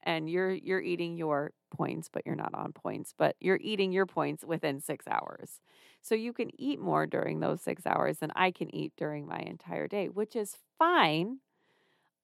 [0.04, 4.06] And you're you're eating your points, but you're not on points, but you're eating your
[4.06, 5.60] points within 6 hours.
[6.02, 9.40] So you can eat more during those six hours than I can eat during my
[9.40, 11.40] entire day, which is fine.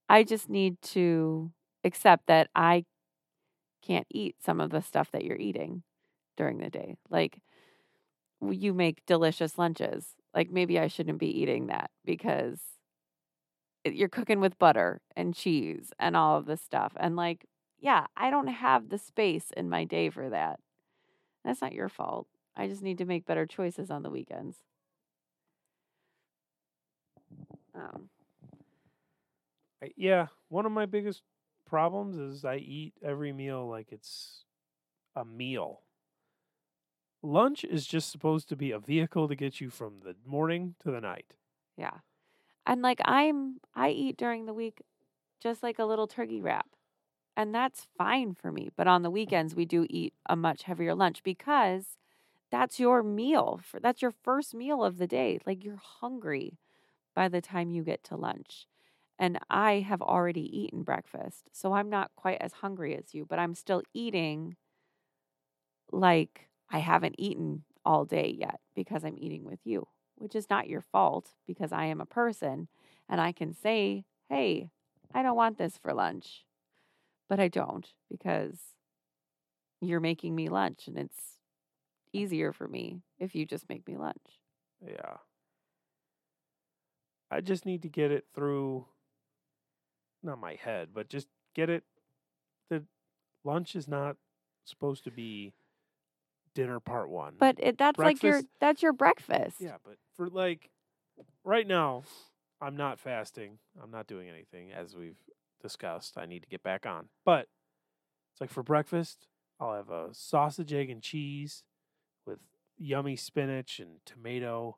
[0.09, 1.51] I just need to
[1.83, 2.85] accept that I
[3.85, 5.83] can't eat some of the stuff that you're eating
[6.37, 6.97] during the day.
[7.09, 7.39] Like
[8.41, 10.05] you make delicious lunches.
[10.33, 12.59] Like maybe I shouldn't be eating that because
[13.85, 16.93] eh, you're cooking with butter and cheese and all of this stuff.
[16.97, 17.45] And like,
[17.80, 20.59] yeah, I don't have the space in my day for that.
[21.43, 22.28] That's not your fault.
[22.55, 24.57] I just need to make better choices on the weekends.
[27.73, 28.09] Um,
[29.82, 31.23] I- yeah, one of my biggest
[31.65, 34.45] problems is I eat every meal like it's
[35.15, 35.84] a meal.
[37.23, 40.91] Lunch is just supposed to be a vehicle to get you from the morning to
[40.91, 41.34] the night.
[41.78, 41.99] yeah.
[42.67, 44.82] And like I'm I eat during the week
[45.41, 46.67] just like a little turkey wrap.
[47.38, 48.69] And that's fine for me.
[48.75, 51.97] But on the weekends we do eat a much heavier lunch because
[52.51, 53.59] that's your meal.
[53.63, 55.39] For that's your first meal of the day.
[55.45, 56.59] Like you're hungry
[57.15, 58.67] by the time you get to lunch.
[59.17, 61.49] And I have already eaten breakfast.
[61.53, 64.55] So I'm not quite as hungry as you, but I'm still eating
[65.91, 70.67] like I haven't eaten all day yet because I'm eating with you, which is not
[70.67, 72.67] your fault because I am a person
[73.07, 74.69] and I can say, hey,
[75.13, 76.45] I don't want this for lunch.
[77.30, 78.59] But I don't because
[79.82, 81.39] you're making me lunch and it's
[82.13, 84.39] easier for me if you just make me lunch.
[84.86, 85.17] Yeah.
[87.32, 88.86] I just need to get it through
[90.23, 91.84] not my head, but just get it
[92.69, 92.84] that
[93.43, 94.17] lunch is not
[94.65, 95.53] supposed to be
[96.53, 97.36] dinner part 1.
[97.38, 99.57] But it, that's like your that's your breakfast.
[99.59, 100.69] Yeah, but for like
[101.43, 102.03] right now,
[102.61, 103.59] I'm not fasting.
[103.82, 105.19] I'm not doing anything as we've
[105.66, 106.18] discussed.
[106.18, 107.07] I need to get back on.
[107.26, 107.47] But
[108.32, 109.28] it's like for breakfast,
[109.59, 111.63] I'll have a sausage, egg, and cheese
[112.26, 112.38] with
[112.78, 114.78] yummy spinach and tomato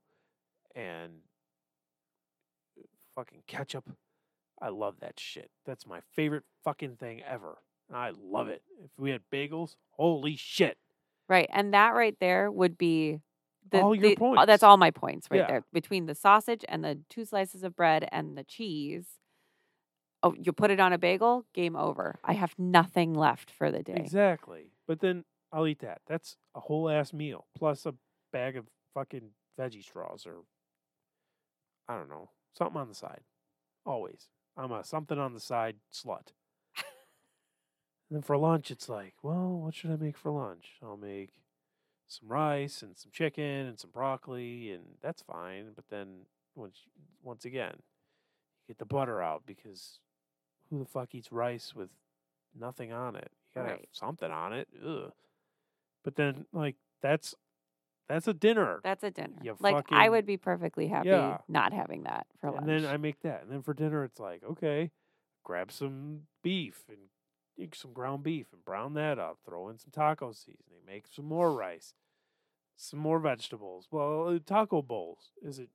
[0.76, 1.14] and
[3.16, 3.90] fucking ketchup.
[4.62, 5.50] I love that shit.
[5.66, 7.58] That's my favorite fucking thing ever.
[7.94, 8.62] I love it.
[8.84, 10.78] If we had bagels, holy shit.
[11.30, 11.50] Right.
[11.52, 13.20] And that right there would be
[13.70, 14.44] the, All your the- uh, points.
[14.46, 15.48] That's all my points right Yeah.
[15.48, 15.64] there.
[15.74, 19.08] Between the sausage and the two slices of bread and the cheese.
[20.24, 22.20] Oh, you put it on a bagel, game over.
[22.24, 23.96] I have nothing left for the day.
[23.96, 24.72] Exactly.
[24.88, 26.02] But then I'll eat that.
[26.08, 27.94] That's a whole ass meal plus a
[28.34, 30.38] bag of fucking veggie straws or
[31.88, 33.22] I don't know, something on the side.
[33.86, 34.28] Always.
[34.58, 36.34] I'm a something on the side slut.
[36.78, 36.86] and
[38.12, 40.74] then for lunch, it's like, well, what should I make for lunch?
[40.84, 41.30] I'll make
[42.08, 45.74] some rice and some chicken and some broccoli, and that's fine.
[45.76, 46.80] But then once
[47.22, 50.00] once again, you get the butter out because
[50.70, 51.90] who the fuck eats rice with
[52.58, 53.32] nothing on it?
[53.56, 54.68] You gotta have something on it.
[54.86, 55.12] Ugh.
[56.04, 57.36] But then like that's
[58.08, 58.80] that's a dinner.
[58.84, 59.38] That's a dinner.
[59.42, 61.40] You like I would be perfectly happy Yeah.
[61.48, 62.62] not having that for lunch.
[62.62, 63.44] and then I make that.
[63.44, 64.92] And then for dinner it's like, okay,
[65.44, 66.98] grab some beef and
[67.58, 71.26] eat some ground beef and brown that up, throw in some taco seasoning, make some
[71.26, 71.94] more rice,
[72.78, 73.88] some more vegetables.
[73.92, 75.70] Well, uh, taco bowls, is it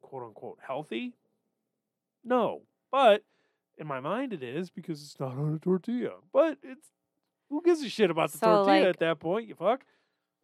[0.00, 1.14] quote unquote healthy?
[2.22, 2.62] No.
[2.90, 3.24] But
[3.78, 6.14] in my mind it is because it's not on a tortilla.
[6.32, 6.88] But it's
[7.48, 9.84] who gives a shit about the So, tortilla like- at that point, you fuck?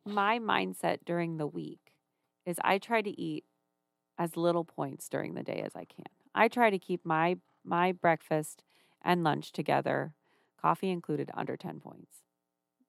[0.05, 1.92] my mindset during the week
[2.44, 3.44] is I try to eat
[4.18, 6.05] as little points during the day as I can.
[6.34, 8.62] I try to keep my my breakfast
[9.03, 10.14] and lunch together,
[10.61, 12.22] coffee included under 10 points.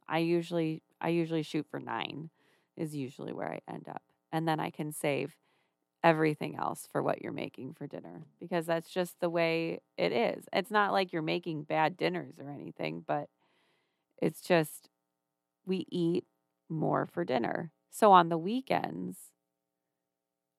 [0.07, 2.29] I usually I usually shoot for 9
[2.75, 4.03] is usually where I end up.
[4.31, 5.35] And then I can save
[6.07, 10.45] everything else for what you're making for dinner because that's just the way it is.
[10.53, 13.29] It's not like you're making bad dinners or anything, but
[14.21, 14.89] It's just
[15.65, 16.25] we eat
[16.69, 17.71] more for dinner.
[17.91, 19.17] So on the weekends,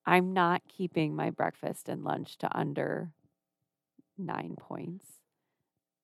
[0.05, 3.13] I'm not keeping my breakfast and lunch to under
[4.17, 5.05] nine points.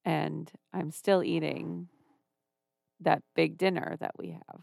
[0.05, 1.89] And I'm still eating
[2.99, 4.61] that big dinner that we have.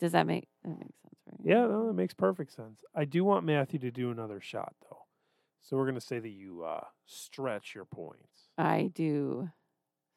[0.00, 1.40] Does that make that makes sense, right?
[1.44, 2.82] Yeah, no, that makes perfect sense.
[2.94, 4.98] I do want Matthew to do another shot though.
[5.62, 8.48] So we're gonna say that you uh, stretch your points.
[8.58, 9.50] I do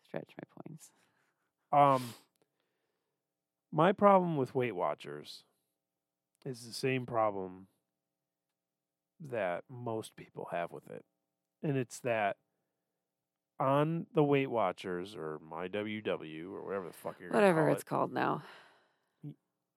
[0.05, 0.89] stretch my points.
[1.71, 2.13] Um,
[3.71, 5.43] my problem with Weight Watchers
[6.45, 7.67] is the same problem
[9.29, 11.03] that most people have with it,
[11.61, 12.38] and it's that
[13.59, 17.81] on the Weight Watchers or my WW or whatever the fuck you're Whatever call it's
[17.81, 18.43] it, called now.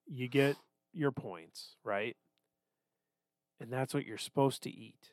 [0.06, 0.56] You get
[0.92, 2.16] your points, right?
[3.60, 5.12] And that's what you're supposed to eat.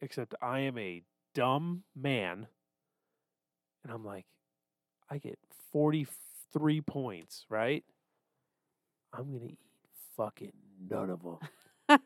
[0.00, 1.02] Except I am a
[1.34, 2.48] dumb man.
[3.82, 4.26] And I'm like,
[5.10, 5.38] I get
[5.72, 7.84] 43 points, right?
[9.12, 9.58] I'm going to eat
[10.16, 10.52] fucking
[10.90, 11.38] none of them.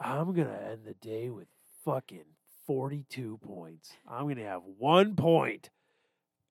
[0.00, 1.48] I'm going to end the day with
[1.84, 2.24] fucking
[2.66, 3.92] 42 points.
[4.08, 5.70] I'm going to have one point,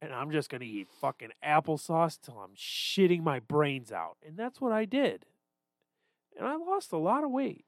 [0.03, 4.17] and I'm just going to eat fucking applesauce till I'm shitting my brains out.
[4.25, 5.25] And that's what I did.
[6.37, 7.63] And I lost a lot of weight.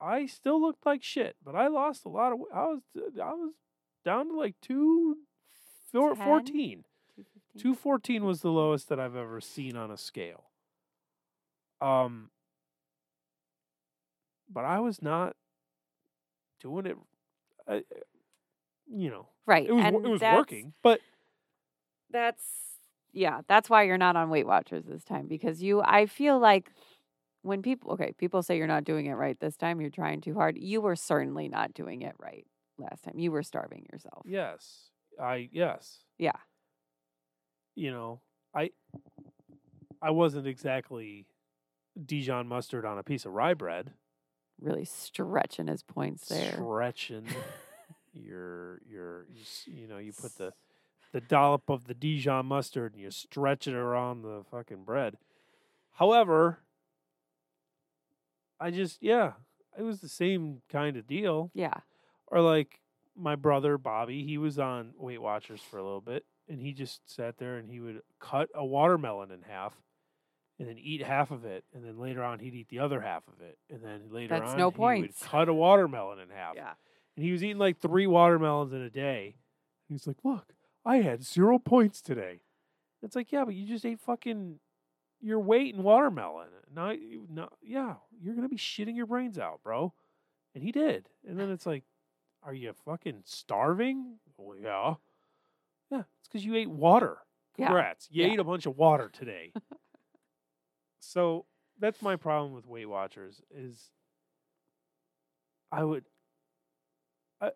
[0.00, 2.48] I still looked like shit, but I lost a lot of weight.
[2.54, 3.52] I was I was
[4.04, 5.18] down to like 2
[5.92, 6.24] four- 10?
[6.24, 6.54] 14.
[6.54, 6.84] 215.
[7.60, 10.44] 214 was the lowest that I've ever seen on a scale.
[11.80, 12.30] Um
[14.50, 15.36] but I was not
[16.60, 16.96] doing it
[17.66, 17.80] uh,
[18.90, 19.66] you know, Right.
[19.68, 21.00] it was and it was working, but
[22.10, 22.44] That's
[23.12, 26.70] yeah, that's why you're not on Weight Watchers this time because you I feel like
[27.42, 30.34] when people okay, people say you're not doing it right this time, you're trying too
[30.34, 30.58] hard.
[30.58, 32.46] You were certainly not doing it right
[32.78, 33.18] last time.
[33.18, 34.22] You were starving yourself.
[34.26, 34.90] yes.
[35.20, 36.04] I yes.
[36.18, 36.32] Yeah.
[37.74, 38.20] You know,
[38.54, 38.70] I
[40.00, 41.26] I wasn't exactly
[42.04, 43.92] Dijon mustard on a piece of rye bread.
[44.60, 46.52] Really stretching his points there.
[46.52, 47.26] Stretching
[48.12, 49.26] your your
[49.66, 50.52] you, know, you put the
[51.12, 55.16] the dollop of the Dijon mustard and you stretch it around the fucking bread.
[55.92, 56.58] However,
[58.60, 59.32] I just yeah,
[59.78, 61.50] it was the same kind of deal.
[61.54, 61.74] yeah.
[62.26, 62.80] Or like
[63.16, 67.00] my brother Bobby, he was on Weight Watchers for a little bit, and he just
[67.10, 69.74] sat there and he would cut a watermelon in half,
[70.58, 73.22] and then eat half of it, and then later on he'd eat the other half
[73.28, 75.20] of it, and then later That's on no he points.
[75.22, 76.74] would cut a watermelon in half, Yeah.
[77.16, 79.36] and he was eating like three watermelons in a day.
[79.88, 80.52] He's like, "Look,
[80.88, 82.40] I had zero points today."
[83.02, 84.58] It's like, yeah, but you just ate fucking
[85.20, 86.48] your weight in watermelon.
[86.74, 89.92] Now, you- no, yeah, you're gonna be shitting your brains out, bro.
[90.54, 91.08] And he did.
[91.26, 91.84] And then it's like,
[92.42, 94.18] are you fucking starving?
[94.36, 94.94] Well, yeah.
[95.90, 97.18] Yeah, it's because you ate water.
[97.56, 98.08] Yeah, Congrats.
[98.10, 98.32] You yeah.
[98.32, 99.52] ate a bunch of water today.
[101.00, 101.46] so
[101.78, 103.90] that's my problem with Weight Watchers is
[105.70, 106.04] I would
[107.40, 107.50] I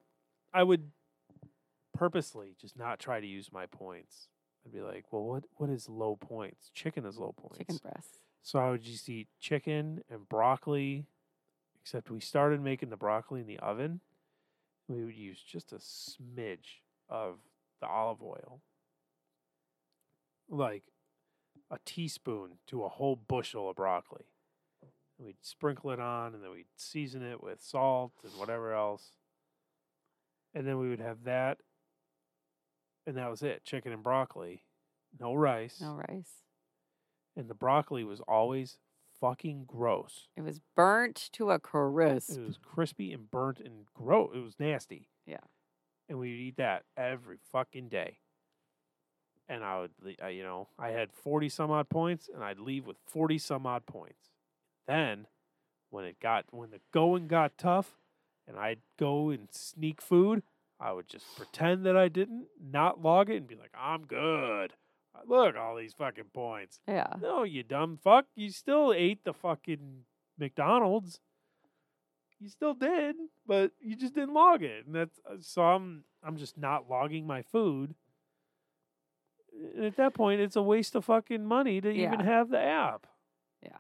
[0.53, 0.91] I would
[1.93, 4.29] purposely just not try to use my points.
[4.65, 6.71] I'd be like, well, what what is low points?
[6.75, 7.59] Chicken is low points.
[7.59, 8.19] Chicken breasts.
[8.43, 11.07] So I would just eat chicken and broccoli,
[11.81, 14.01] except we started making the broccoli in the oven.
[14.89, 17.39] We would use just a smidge of
[17.81, 18.61] the olive oil,
[20.49, 20.85] like
[21.71, 24.27] a teaspoon to a whole bushel of broccoli.
[25.19, 29.13] And we'd sprinkle it on, and then we'd season it with salt and whatever else.
[30.55, 31.59] And then we would have that,
[33.07, 34.63] and that was it chicken and broccoli,
[35.21, 36.33] no rice No rice.
[37.37, 38.79] and the broccoli was always
[39.21, 40.29] fucking gross.
[40.37, 42.31] It was burnt to a crisp.
[42.37, 44.31] It was crispy and burnt and gross.
[44.35, 45.09] It was nasty.
[45.27, 45.37] Yeah.
[46.09, 48.19] And we would eat that every fucking day.
[49.49, 49.91] And I would,
[50.23, 53.67] I, you know, I had 40 some odd points and I'd leave with 40 some
[53.67, 54.31] odd points.
[54.87, 55.27] Then
[55.91, 57.93] when it got, when the going got tough
[58.49, 60.43] and I'd go and sneak food,
[60.83, 64.73] I would just pretend that I didn't, not log it and be like, I'm good.
[65.29, 66.81] Look, all these fucking points.
[66.89, 67.13] Yeah.
[67.21, 68.27] No, you dumb fuck.
[68.35, 70.05] You still ate the fucking
[70.39, 71.21] McDonald's.
[72.41, 73.15] You still did,
[73.47, 74.87] but you just didn't log it.
[74.87, 77.95] And that's uh, so I'm I'm just not logging my food.
[79.77, 83.07] And at that point, it's a waste of fucking money to even have the app.
[83.63, 83.79] Yeah.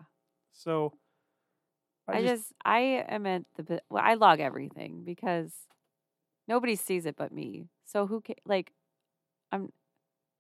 [0.53, 0.93] So
[2.07, 3.81] I, just, I am at the.
[3.89, 5.53] Well, I log everything because
[6.49, 7.69] nobody sees it but me.
[7.85, 8.73] So who ca- like,
[9.53, 9.73] I'm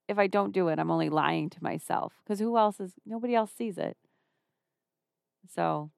[0.08, 2.94] if I don't do it, I'm only lying to myself because who else is?
[3.06, 3.96] Nobody else sees it.
[5.48, 5.90] So,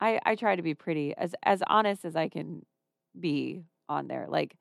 [0.00, 2.64] I I try to be pretty as as honest as I can
[3.18, 4.26] be on there.
[4.28, 4.56] Like,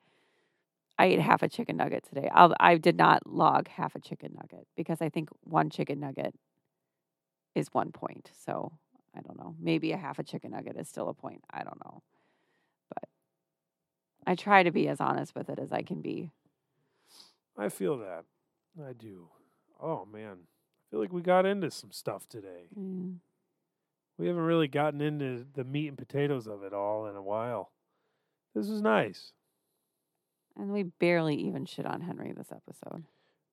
[0.98, 2.30] I ate half a chicken nugget today.
[2.34, 6.36] I'll, I did not log half a chicken nugget because I think one chicken nugget
[7.56, 8.32] is one point.
[8.46, 8.74] So
[9.16, 9.56] I don't know.
[9.60, 11.44] Maybe a half a chicken nugget is still a point.
[11.52, 12.02] I don't know.
[14.26, 16.32] I try to be as honest with it as I can be.
[17.58, 18.26] I feel that.
[18.84, 19.30] I do.
[19.82, 22.70] Oh man, I feel like we got into some stuff today.
[22.78, 23.18] Mm.
[24.18, 27.72] We haven't really gotten into the meat and potatoes of it all in a while.
[28.56, 29.34] This is nice.
[30.56, 33.06] And we barely even shit on Henry this episode.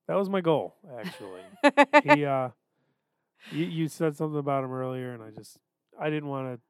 [0.07, 1.41] That was my goal, actually.
[2.15, 2.49] he uh
[3.51, 5.57] you, you said something about him earlier and I just
[5.99, 6.61] I didn't want to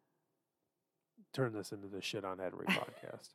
[1.33, 3.29] turn this into the shit on Henry podcast.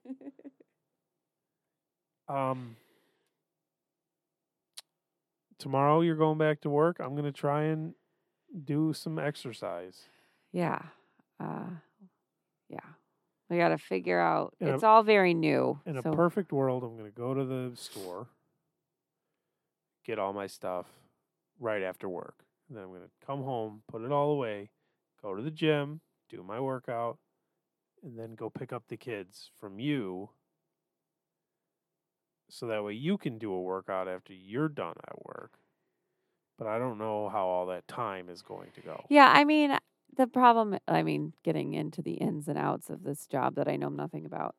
[2.29, 2.77] Um
[5.59, 6.97] tomorrow you're going back to work.
[7.01, 7.95] I'm going to try and
[8.65, 10.03] do some exercise.
[10.53, 10.81] yeah.
[11.39, 11.69] Uh,
[12.71, 12.79] yeah.
[13.51, 14.55] We got to figure out.
[14.59, 15.79] In a- it's all very new.
[15.87, 18.27] In a perfect world, I'm going to go to the store,
[20.05, 20.87] get all my stuff
[21.61, 22.37] right after work.
[22.69, 24.71] And then I'm going to come home, put it all away,
[25.23, 27.19] go to the gym, do my workout,
[28.07, 30.31] and then go pick up the kids from you.
[32.49, 35.59] So that way you can do a workout after you're done at work.
[36.57, 39.05] But I don't know how all that time is going to go.
[39.11, 39.77] Yeah, I mean,
[40.17, 43.75] the problem, I mean, getting into the ins and outs of this job that I
[43.75, 44.55] know nothing about,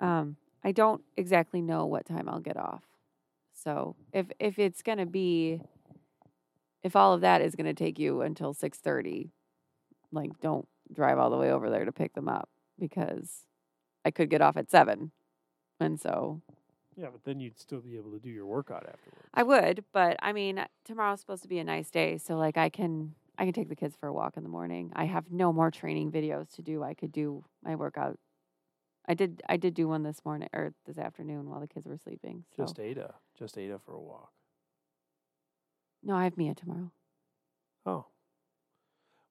[0.00, 2.82] um, I don't exactly know what time I'll get off.
[3.54, 5.60] So if if it's gonna be,
[6.82, 9.30] if all of that is gonna take you until six thirty,
[10.10, 12.48] like don't drive all the way over there to pick them up
[12.78, 13.46] because
[14.04, 15.12] I could get off at seven,
[15.80, 16.40] and so
[16.96, 19.28] Yeah, but then you'd still be able to do your workout afterwards.
[19.34, 22.56] I would, but I mean, uh, tomorrow's supposed to be a nice day, so like
[22.56, 24.92] I can I can take the kids for a walk in the morning.
[24.94, 26.82] I have no more training videos to do.
[26.82, 28.18] I could do my workout.
[29.08, 31.98] I did I did do one this morning or this afternoon while the kids were
[31.98, 32.44] sleeping.
[32.56, 33.14] So Just Ada.
[33.38, 34.30] Just Ada for a walk.
[36.02, 36.90] no, I have Mia tomorrow.
[37.86, 38.06] Oh.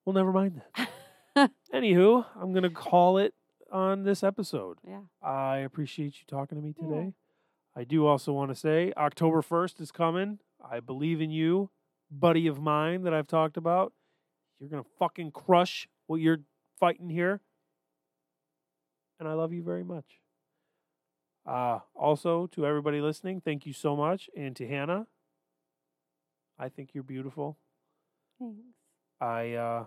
[0.04, 0.90] Well, never mind that.
[1.36, 3.34] Anywho, I'm going to call it
[3.72, 4.78] on this episode.
[4.88, 5.02] Yeah.
[5.22, 6.88] I appreciate you talking to me Yeah.
[6.88, 7.14] today.
[7.76, 10.40] I do also want to say October 1st is coming.
[10.64, 11.70] I believe in you,
[12.10, 13.94] buddy of mine that I've talked about.
[14.60, 16.42] You're going to fucking crush what you're
[16.80, 17.40] fighting here.
[19.20, 20.06] And I love you very much.
[21.46, 24.30] Uh, also, to everybody listening, thank you so much.
[24.36, 25.08] And to Hannah,
[26.60, 27.58] I think you're beautiful.
[28.38, 28.60] Thanks.
[29.20, 29.86] I uh,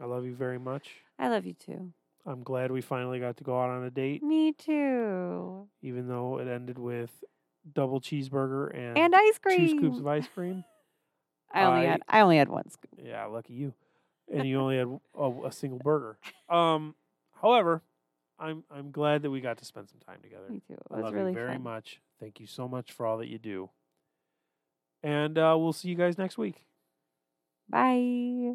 [0.00, 0.88] I love you very much.
[1.18, 1.92] I love you too.
[2.26, 5.68] I'm glad we finally got to go out on a date, Me too.
[5.82, 7.10] even though it ended with
[7.72, 9.68] double cheeseburger and, And ice cream.
[9.68, 10.64] two scoops of ice cream.
[11.52, 12.90] I only I- had I only had one scoop.
[13.02, 13.74] Yeah, lucky you.
[14.32, 14.88] And you only had
[15.18, 16.16] a, a single burger.
[16.48, 16.94] Um,
[17.40, 17.82] however,
[18.38, 20.46] I'm I'm glad that we got to spend some time together.
[20.48, 20.74] Me too.
[20.74, 21.62] It I love really you very fun.
[21.62, 22.00] much.
[22.20, 23.68] Thank you so much for all that you do.
[25.02, 26.62] And uh, we'll see you guys next week.
[27.68, 28.54] Bye.